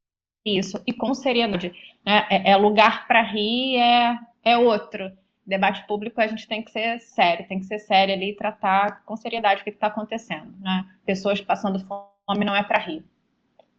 isso, 0.46 0.82
e 0.86 0.94
com 0.94 1.14
seriedade. 1.14 1.74
Né? 2.06 2.26
É, 2.30 2.52
é 2.52 2.58
lugar 2.58 3.08
para 3.08 3.22
rir, 3.22 3.78
é, 3.78 4.20
é 4.44 4.58
outro. 4.58 5.12
Debate 5.46 5.86
público 5.88 6.22
a 6.22 6.28
gente 6.28 6.48
tem 6.48 6.62
que 6.62 6.72
ser 6.72 7.00
sério, 7.02 7.48
tem 7.48 7.60
que 7.60 7.66
ser 7.66 7.80
sério 7.80 8.14
ali 8.14 8.30
e 8.30 8.36
tratar 8.36 9.04
com 9.04 9.18
seriedade 9.18 9.62
o 9.62 9.64
que 9.64 9.72
está 9.72 9.88
acontecendo. 9.88 10.54
Né? 10.60 10.86
Pessoas 11.06 11.42
passando 11.42 11.86
fome 11.86 12.46
não 12.46 12.56
é 12.56 12.64
para 12.64 12.80
rir. 12.80 13.04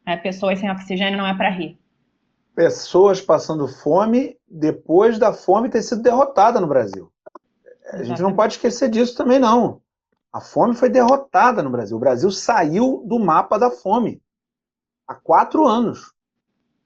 É, 0.05 0.17
pessoas 0.17 0.59
sem 0.59 0.71
oxigênio 0.71 1.17
não 1.17 1.27
é 1.27 1.35
para 1.35 1.49
rir 1.49 1.79
pessoas 2.55 3.21
passando 3.21 3.67
fome 3.67 4.39
depois 4.49 5.19
da 5.19 5.33
fome 5.33 5.69
ter 5.69 5.83
sido 5.83 6.03
derrotada 6.03 6.61
no 6.61 6.67
Brasil. 6.67 7.13
A 7.93 8.03
gente 8.03 8.23
não 8.23 8.35
pode 8.35 8.55
esquecer 8.55 8.89
disso 8.89 9.17
também, 9.17 9.39
não. 9.39 9.83
A 10.33 10.41
fome 10.41 10.75
foi 10.75 10.89
derrotada 10.89 11.63
no 11.63 11.71
Brasil. 11.71 11.97
O 11.97 12.01
Brasil 12.01 12.31
saiu 12.31 13.05
do 13.07 13.19
mapa 13.19 13.59
da 13.59 13.71
fome 13.71 14.23
há 15.07 15.15
quatro 15.15 15.67
anos. 15.67 16.13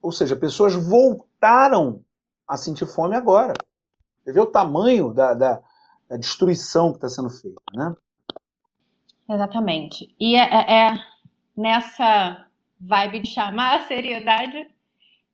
Ou 0.03 0.13
seja, 0.13 0.37
pessoas 0.37 0.75
voltaram 0.75 2.03
a 2.47 2.57
sentir 2.57 2.87
fome 2.87 3.15
agora. 3.15 3.55
Você 4.23 4.33
vê 4.33 4.41
o 4.41 4.47
tamanho 4.47 5.13
da, 5.15 5.35
da, 5.35 5.61
da 6.09 6.17
destruição 6.17 6.91
que 6.91 6.99
está 6.99 7.09
sendo 7.09 7.31
feita, 7.31 7.61
né? 7.75 7.95
Exatamente. 9.29 10.15
E 10.19 10.37
é, 10.37 10.43
é, 10.43 10.89
é 10.89 10.99
nessa 11.57 12.47
vibe 12.81 13.21
de 13.21 13.31
chamar 13.31 13.81
a 13.81 13.87
seriedade 13.87 14.67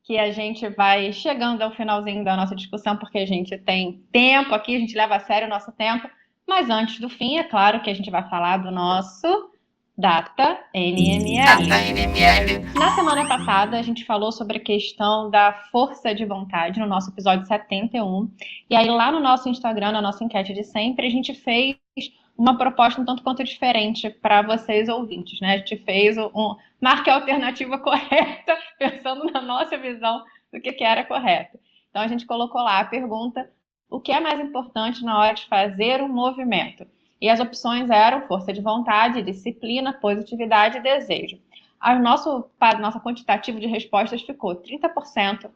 que 0.04 0.18
a 0.18 0.30
gente 0.30 0.68
vai 0.68 1.12
chegando 1.12 1.62
ao 1.62 1.72
finalzinho 1.72 2.22
da 2.22 2.36
nossa 2.36 2.54
discussão, 2.54 2.96
porque 2.96 3.18
a 3.18 3.26
gente 3.26 3.56
tem 3.58 4.04
tempo 4.12 4.54
aqui, 4.54 4.76
a 4.76 4.78
gente 4.78 4.94
leva 4.94 5.16
a 5.16 5.20
sério 5.20 5.48
o 5.48 5.50
nosso 5.50 5.72
tempo. 5.72 6.08
Mas 6.46 6.68
antes 6.68 7.00
do 7.00 7.08
fim, 7.08 7.38
é 7.38 7.44
claro 7.44 7.80
que 7.80 7.88
a 7.88 7.94
gente 7.94 8.10
vai 8.10 8.28
falar 8.28 8.58
do 8.58 8.70
nosso 8.70 9.50
Data 9.96 10.58
NML. 10.74 11.46
Data 11.46 11.82
NML. 11.88 12.74
Na 12.74 12.94
semana 12.96 13.26
passada, 13.26 13.78
a 13.78 13.82
gente 13.82 14.04
falou 14.04 14.30
sobre 14.32 14.58
a 14.58 14.60
questão 14.60 15.30
da 15.30 15.52
força 15.70 16.14
de 16.14 16.24
vontade 16.26 16.80
no 16.80 16.86
nosso 16.86 17.10
episódio 17.10 17.46
71. 17.46 18.28
E 18.68 18.76
aí, 18.76 18.88
lá 18.88 19.10
no 19.10 19.20
nosso 19.20 19.48
Instagram, 19.48 19.92
na 19.92 20.02
nossa 20.02 20.22
enquete 20.22 20.52
de 20.52 20.64
sempre, 20.64 21.06
a 21.06 21.10
gente 21.10 21.32
fez 21.32 21.76
uma 22.36 22.58
proposta 22.58 23.00
um 23.00 23.04
tanto 23.04 23.22
quanto 23.22 23.44
diferente 23.44 24.10
para 24.10 24.42
vocês 24.42 24.88
ouvintes, 24.88 25.40
né? 25.40 25.54
A 25.54 25.58
gente 25.58 25.76
fez 25.78 26.16
um 26.18 26.56
marque 26.80 27.08
a 27.08 27.14
alternativa 27.14 27.78
correta, 27.80 28.56
pensando 28.78 29.24
na 29.30 29.40
nossa 29.40 29.76
visão 29.76 30.24
do 30.52 30.60
que, 30.60 30.72
que 30.72 30.84
era 30.84 31.04
correto. 31.04 31.58
Então 31.90 32.02
a 32.02 32.08
gente 32.08 32.26
colocou 32.26 32.60
lá 32.60 32.80
a 32.80 32.84
pergunta: 32.84 33.50
o 33.88 34.00
que 34.00 34.12
é 34.12 34.20
mais 34.20 34.40
importante 34.40 35.04
na 35.04 35.18
hora 35.18 35.34
de 35.34 35.46
fazer 35.46 36.02
um 36.02 36.08
movimento? 36.08 36.86
E 37.20 37.28
as 37.28 37.40
opções 37.40 37.88
eram 37.88 38.26
força 38.26 38.52
de 38.52 38.60
vontade, 38.60 39.22
disciplina, 39.22 39.92
positividade 39.92 40.78
e 40.78 40.82
desejo. 40.82 41.40
O 41.82 41.98
nosso, 41.98 42.50
nosso 42.80 43.00
quantitativo 43.00 43.60
de 43.60 43.66
respostas 43.66 44.22
ficou 44.22 44.56
30% 44.56 45.50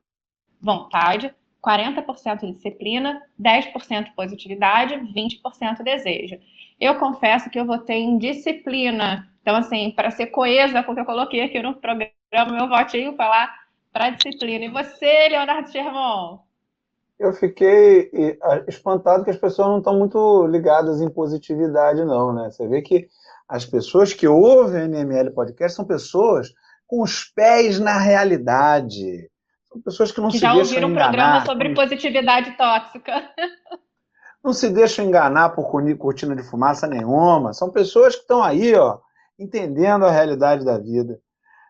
vontade, 0.60 1.34
40% 1.64 2.52
disciplina, 2.54 3.20
10% 3.40 4.14
positividade, 4.14 4.94
20% 4.94 5.82
desejo. 5.82 6.38
Eu 6.80 6.96
confesso 6.96 7.50
que 7.50 7.58
eu 7.58 7.66
votei 7.66 8.00
em 8.00 8.18
disciplina. 8.18 9.28
Então, 9.42 9.56
assim, 9.56 9.90
para 9.90 10.10
ser 10.10 10.26
coesa 10.26 10.82
com 10.82 10.92
o 10.92 10.94
que 10.94 11.00
eu 11.00 11.06
coloquei 11.06 11.42
aqui 11.42 11.60
no 11.60 11.74
programa, 11.74 12.12
meu 12.52 12.68
votinho 12.68 13.16
foi 13.16 13.24
lá 13.24 13.50
para 13.92 14.10
disciplina. 14.10 14.64
E 14.64 14.68
você, 14.68 15.28
Leonardo 15.28 15.70
Sherman? 15.70 16.38
Eu 17.18 17.32
fiquei 17.32 18.10
espantado 18.68 19.24
que 19.24 19.30
as 19.30 19.36
pessoas 19.36 19.68
não 19.68 19.78
estão 19.78 19.98
muito 19.98 20.46
ligadas 20.46 21.00
em 21.00 21.10
positividade, 21.10 22.04
não, 22.04 22.32
né? 22.32 22.48
Você 22.50 22.68
vê 22.68 22.80
que 22.80 23.08
as 23.48 23.64
pessoas 23.64 24.12
que 24.12 24.28
ouvem 24.28 24.82
o 24.82 24.84
NML 24.84 25.32
Podcast 25.32 25.74
são 25.74 25.84
pessoas 25.84 26.52
com 26.86 27.02
os 27.02 27.24
pés 27.24 27.80
na 27.80 27.98
realidade. 27.98 29.28
Pessoas 29.84 30.12
que 30.12 30.20
não 30.20 30.28
que 30.28 30.38
se 30.38 30.46
deixam 30.46 30.56
enganar. 30.56 30.64
Já 30.64 30.74
ouviram 30.74 30.88
um 30.88 30.94
programa 30.94 31.46
sobre 31.46 31.74
positividade 31.74 32.56
tóxica. 32.56 33.30
Não 34.42 34.52
se 34.52 34.70
deixam 34.70 35.04
enganar 35.04 35.50
por 35.50 35.68
cortina 35.98 36.34
de 36.34 36.44
fumaça 36.44 36.86
nenhuma. 36.86 37.52
São 37.52 37.70
pessoas 37.70 38.14
que 38.14 38.22
estão 38.22 38.42
aí, 38.42 38.72
ó, 38.74 38.98
entendendo 39.38 40.06
a 40.06 40.12
realidade 40.12 40.64
da 40.64 40.78
vida. 40.78 41.20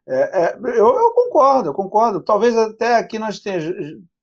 É, 0.07 0.45
é, 0.45 0.59
eu, 0.59 0.87
eu, 0.95 1.13
concordo, 1.13 1.69
eu 1.71 1.75
concordo. 1.75 2.21
Talvez 2.21 2.57
até 2.57 2.97
aqui 2.97 3.19
nós 3.19 3.43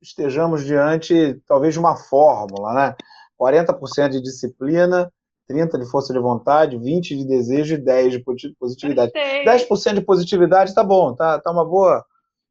estejamos 0.01 0.63
diante, 0.63 1.41
talvez, 1.47 1.73
de 1.73 1.79
uma 1.79 1.95
fórmula, 1.95 2.73
né? 2.73 2.95
40% 3.39 4.09
de 4.09 4.21
disciplina, 4.21 5.11
30% 5.49 5.79
de 5.79 5.89
força 5.89 6.13
de 6.13 6.19
vontade, 6.19 6.77
20% 6.77 7.01
de 7.01 7.25
desejo 7.25 7.75
e 7.75 7.77
10% 7.77 8.35
de 8.35 8.55
positividade. 8.59 9.11
10% 9.13 9.93
de 9.93 10.01
positividade 10.01 10.73
tá 10.73 10.83
bom, 10.83 11.13
tá, 11.13 11.39
tá, 11.39 11.51
uma 11.51 11.65
boa, 11.65 12.03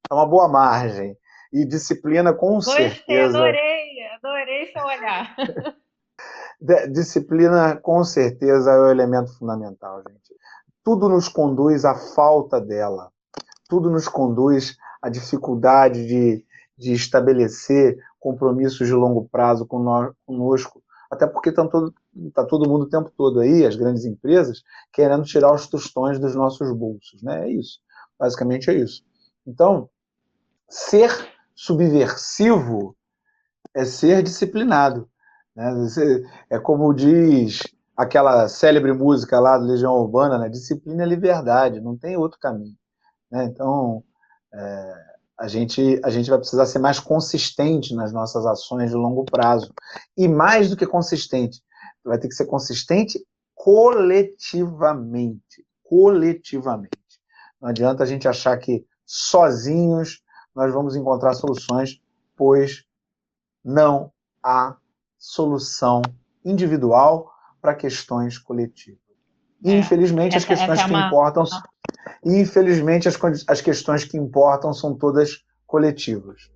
tá 0.09 0.14
uma 0.14 0.27
boa 0.27 0.49
margem. 0.49 1.16
E 1.55 1.64
disciplina, 1.64 2.35
com 2.35 2.55
Gostei, 2.55 2.90
certeza. 2.90 3.38
Adorei, 3.38 4.03
adorei 4.17 4.73
seu 4.73 4.85
olhar. 4.85 5.37
disciplina, 6.93 7.77
com 7.77 8.05
certeza, 8.05 8.73
é 8.73 8.79
o 8.79 8.90
elemento 8.90 9.38
fundamental, 9.38 10.03
gente. 10.07 10.35
Tudo 10.83 11.09
nos 11.09 11.29
conduz 11.29 11.87
à 11.87 11.95
falta 11.95 12.61
dela 12.61 13.11
tudo 13.69 13.90
nos 13.90 14.09
conduz 14.09 14.77
à 15.03 15.09
dificuldade 15.09 16.07
de, 16.07 16.45
de 16.77 16.93
estabelecer 16.93 17.99
compromissos 18.21 18.87
de 18.87 18.95
longo 18.95 19.29
prazo 19.29 19.67
conosco, 19.67 20.83
até 21.11 21.27
porque 21.27 21.51
está 21.51 21.67
todo, 21.67 21.95
tá 22.33 22.45
todo 22.45 22.69
mundo 22.69 22.83
o 22.83 22.88
tempo 22.88 23.11
todo 23.17 23.40
aí, 23.40 23.67
as 23.67 23.77
grandes 23.77 24.05
empresas, 24.05 24.62
querendo 24.93 25.25
tirar 25.25 25.53
os 25.53 25.67
tostões 25.67 26.19
dos 26.19 26.35
nossos 26.35 26.73
bolsos. 26.73 27.23
Né? 27.23 27.49
É 27.49 27.53
isso. 27.53 27.81
Basicamente 28.19 28.71
é 28.71 28.75
isso. 28.75 29.03
Então, 29.47 29.88
ser 30.69 31.11
subversivo 31.55 32.97
é 33.75 33.85
ser 33.85 34.23
disciplinado. 34.23 35.09
Né? 35.55 35.73
É 36.51 36.59
como 36.59 36.93
diz 36.93 37.62
aquela 37.97 38.49
célebre 38.49 38.93
música 38.93 39.38
lá 39.38 39.57
do 39.57 39.67
Legião 39.67 39.95
Urbana, 39.95 40.38
né? 40.38 40.49
disciplina 40.49 41.05
é 41.05 41.07
liberdade, 41.07 41.81
não 41.81 41.97
tem 41.97 42.17
outro 42.17 42.38
caminho. 42.38 42.77
Né? 43.31 43.45
Então, 43.45 44.03
é, 44.53 44.95
a, 45.38 45.49
gente, 45.49 46.01
a 46.05 46.11
gente 46.11 46.29
vai 46.29 46.38
precisar 46.38 46.67
ser 46.67 46.79
mais 46.79 46.99
consistente 46.99 47.95
nas 47.95 48.12
nossas 48.12 48.45
ações 48.47 48.90
de 48.90 48.97
longo 48.97 49.25
prazo. 49.25 49.73
E 50.17 50.27
mais 50.27 50.71
do 50.71 50.77
que 50.77 50.87
consistente, 50.87 51.62
vai 52.05 52.19
ter 52.19 52.29
que 52.29 52.35
ser 52.35 52.47
consistente 52.47 53.25
coletivamente. 53.55 55.64
Coletivamente. 55.83 56.99
Não 57.61 57.69
adianta 57.69 58.03
a 58.03 58.07
gente 58.07 58.27
achar 58.27 58.57
que 58.59 58.85
sozinhos 59.07 60.24
nós 60.55 60.73
vamos 60.73 60.97
encontrar 60.97 61.35
soluções, 61.35 62.01
pois 62.37 62.85
não 63.64 64.12
há 64.43 64.77
solução 65.19 66.03
individual 66.45 67.33
para 67.61 67.75
questões 67.75 68.38
coletivas. 68.38 69.01
É, 69.64 69.79
infelizmente, 69.79 70.37
essa, 70.37 70.53
as 70.53 70.59
questões 70.59 70.81
é 70.81 70.85
uma... 70.85 71.01
que 71.01 71.07
importam 71.07 71.45
e, 72.25 72.40
infelizmente, 72.40 73.09
as, 73.09 73.19
as 73.49 73.61
questões 73.61 74.05
que 74.05 74.17
importam 74.17 74.73
são 74.73 74.95
todas 74.95 75.43
coletivas. 75.67 76.51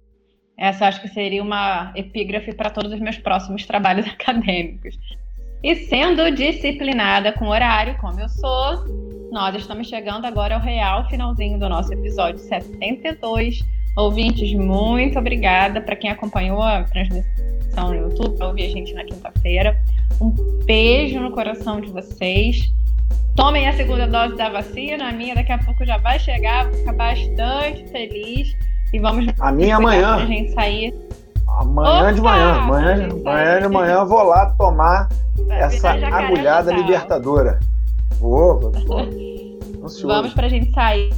Essa 0.57 0.87
acho 0.87 1.01
que 1.01 1.09
seria 1.09 1.43
uma 1.43 1.93
epígrafe 1.95 2.53
para 2.53 2.69
todos 2.69 2.93
os 2.93 3.01
meus 3.01 3.17
próximos 3.17 3.65
trabalhos 3.65 4.07
acadêmicos. 4.11 4.99
E 5.63 5.75
sendo 5.87 6.31
disciplinada 6.31 7.33
com 7.33 7.49
horário, 7.49 7.97
como 7.99 8.21
eu 8.21 8.29
sou, 8.29 8.85
nós 9.33 9.55
estamos 9.57 9.89
chegando 9.89 10.25
agora 10.25 10.55
ao 10.55 10.61
real 10.61 11.09
finalzinho 11.09 11.59
do 11.59 11.69
nosso 11.69 11.93
episódio 11.93 12.39
72. 12.41 13.61
Ouvintes, 13.99 14.55
muito 14.55 15.19
obrigada 15.19 15.81
para 15.81 15.97
quem 15.97 16.09
acompanhou 16.09 16.63
a 16.63 16.85
transmissão 16.85 17.89
no 17.89 17.97
YouTube, 17.97 18.37
para 18.37 18.47
ouvir 18.47 18.67
a 18.67 18.69
gente 18.69 18.95
na 18.95 19.03
quinta-feira. 19.05 19.77
Um 20.21 20.31
beijo 20.65 21.19
no 21.19 21.33
coração 21.33 21.81
de 21.81 21.91
vocês. 21.91 22.73
Tomem 23.35 23.69
a 23.69 23.73
segunda 23.73 24.07
dose 24.07 24.37
da 24.37 24.51
vacina, 24.51 25.09
a 25.09 25.13
minha 25.13 25.35
daqui 25.35 25.51
a 25.51 25.59
pouco 25.59 25.85
já 25.85 25.99
vai 25.99 26.17
chegar, 26.21 26.67
vou 26.67 26.75
ficar 26.75 26.93
bastante 26.93 27.89
feliz. 27.89 28.57
E 28.93 29.01
vamos. 29.01 29.27
A 29.41 29.51
minha 29.51 29.77
amanhã. 29.79 30.19
Pra 30.19 30.27
gente 30.27 30.53
sair. 30.53 30.95
Amanhã 31.49 32.03
Opa, 32.03 32.13
de 32.13 32.21
manhã. 32.21 32.53
Amanhã, 32.53 33.09
amanhã 33.11 33.61
de 33.63 33.69
manhã 33.69 33.95
eu 33.95 34.07
vou 34.07 34.23
lá 34.23 34.55
tomar 34.57 35.09
essa 35.51 35.91
agulhada 35.91 36.71
libertadora. 36.71 37.59
Vou, 38.21 38.61
vou. 38.61 38.71
vou. 38.71 39.29
Vamos 40.03 40.35
para 40.35 40.47
a 40.47 40.49
gente 40.49 40.73
sair 40.73 41.11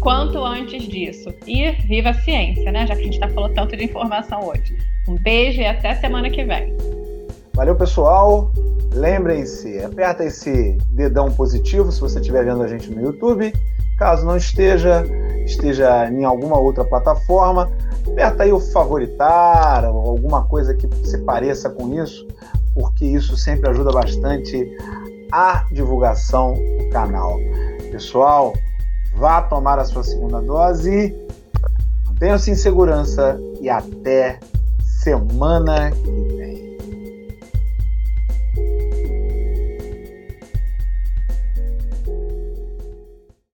quanto 0.00 0.44
antes 0.44 0.82
disso. 0.84 1.28
E 1.46 1.70
viva 1.86 2.10
a 2.10 2.14
ciência, 2.14 2.70
né? 2.70 2.86
Já 2.86 2.94
que 2.94 3.00
a 3.00 3.04
gente 3.04 3.14
está 3.14 3.28
falando 3.28 3.54
tanto 3.54 3.76
de 3.76 3.84
informação 3.84 4.48
hoje. 4.48 4.76
Um 5.08 5.16
beijo 5.16 5.60
e 5.60 5.66
até 5.66 5.94
semana 5.94 6.28
que 6.30 6.44
vem. 6.44 6.76
Valeu, 7.54 7.74
pessoal. 7.74 8.50
Lembrem-se, 8.92 9.78
aperta 9.82 10.24
esse 10.24 10.78
dedão 10.90 11.30
positivo 11.30 11.92
se 11.92 12.00
você 12.00 12.18
estiver 12.18 12.44
vendo 12.44 12.62
a 12.62 12.68
gente 12.68 12.90
no 12.90 13.00
YouTube. 13.00 13.52
Caso 13.98 14.26
não 14.26 14.36
esteja, 14.36 15.04
esteja 15.44 16.10
em 16.10 16.24
alguma 16.24 16.58
outra 16.58 16.84
plataforma, 16.84 17.70
aperta 18.06 18.42
aí 18.42 18.52
o 18.52 18.60
favoritar 18.60 19.84
alguma 19.84 20.44
coisa 20.44 20.74
que 20.74 20.86
se 21.06 21.18
pareça 21.18 21.70
com 21.70 21.94
isso, 22.02 22.26
porque 22.74 23.06
isso 23.06 23.36
sempre 23.36 23.70
ajuda 23.70 23.90
bastante 23.90 24.70
a 25.32 25.64
divulgação 25.72 26.54
do 26.54 26.90
canal. 26.90 27.38
Pessoal, 27.90 28.52
vá 29.14 29.42
tomar 29.42 29.78
a 29.78 29.84
sua 29.84 30.02
segunda 30.02 30.40
dose, 30.40 31.14
mantenha-se 32.06 32.50
em 32.50 32.54
segurança 32.54 33.38
e 33.60 33.68
até 33.68 34.38
semana 34.82 35.90
que 35.90 36.10
vem. 36.36 36.75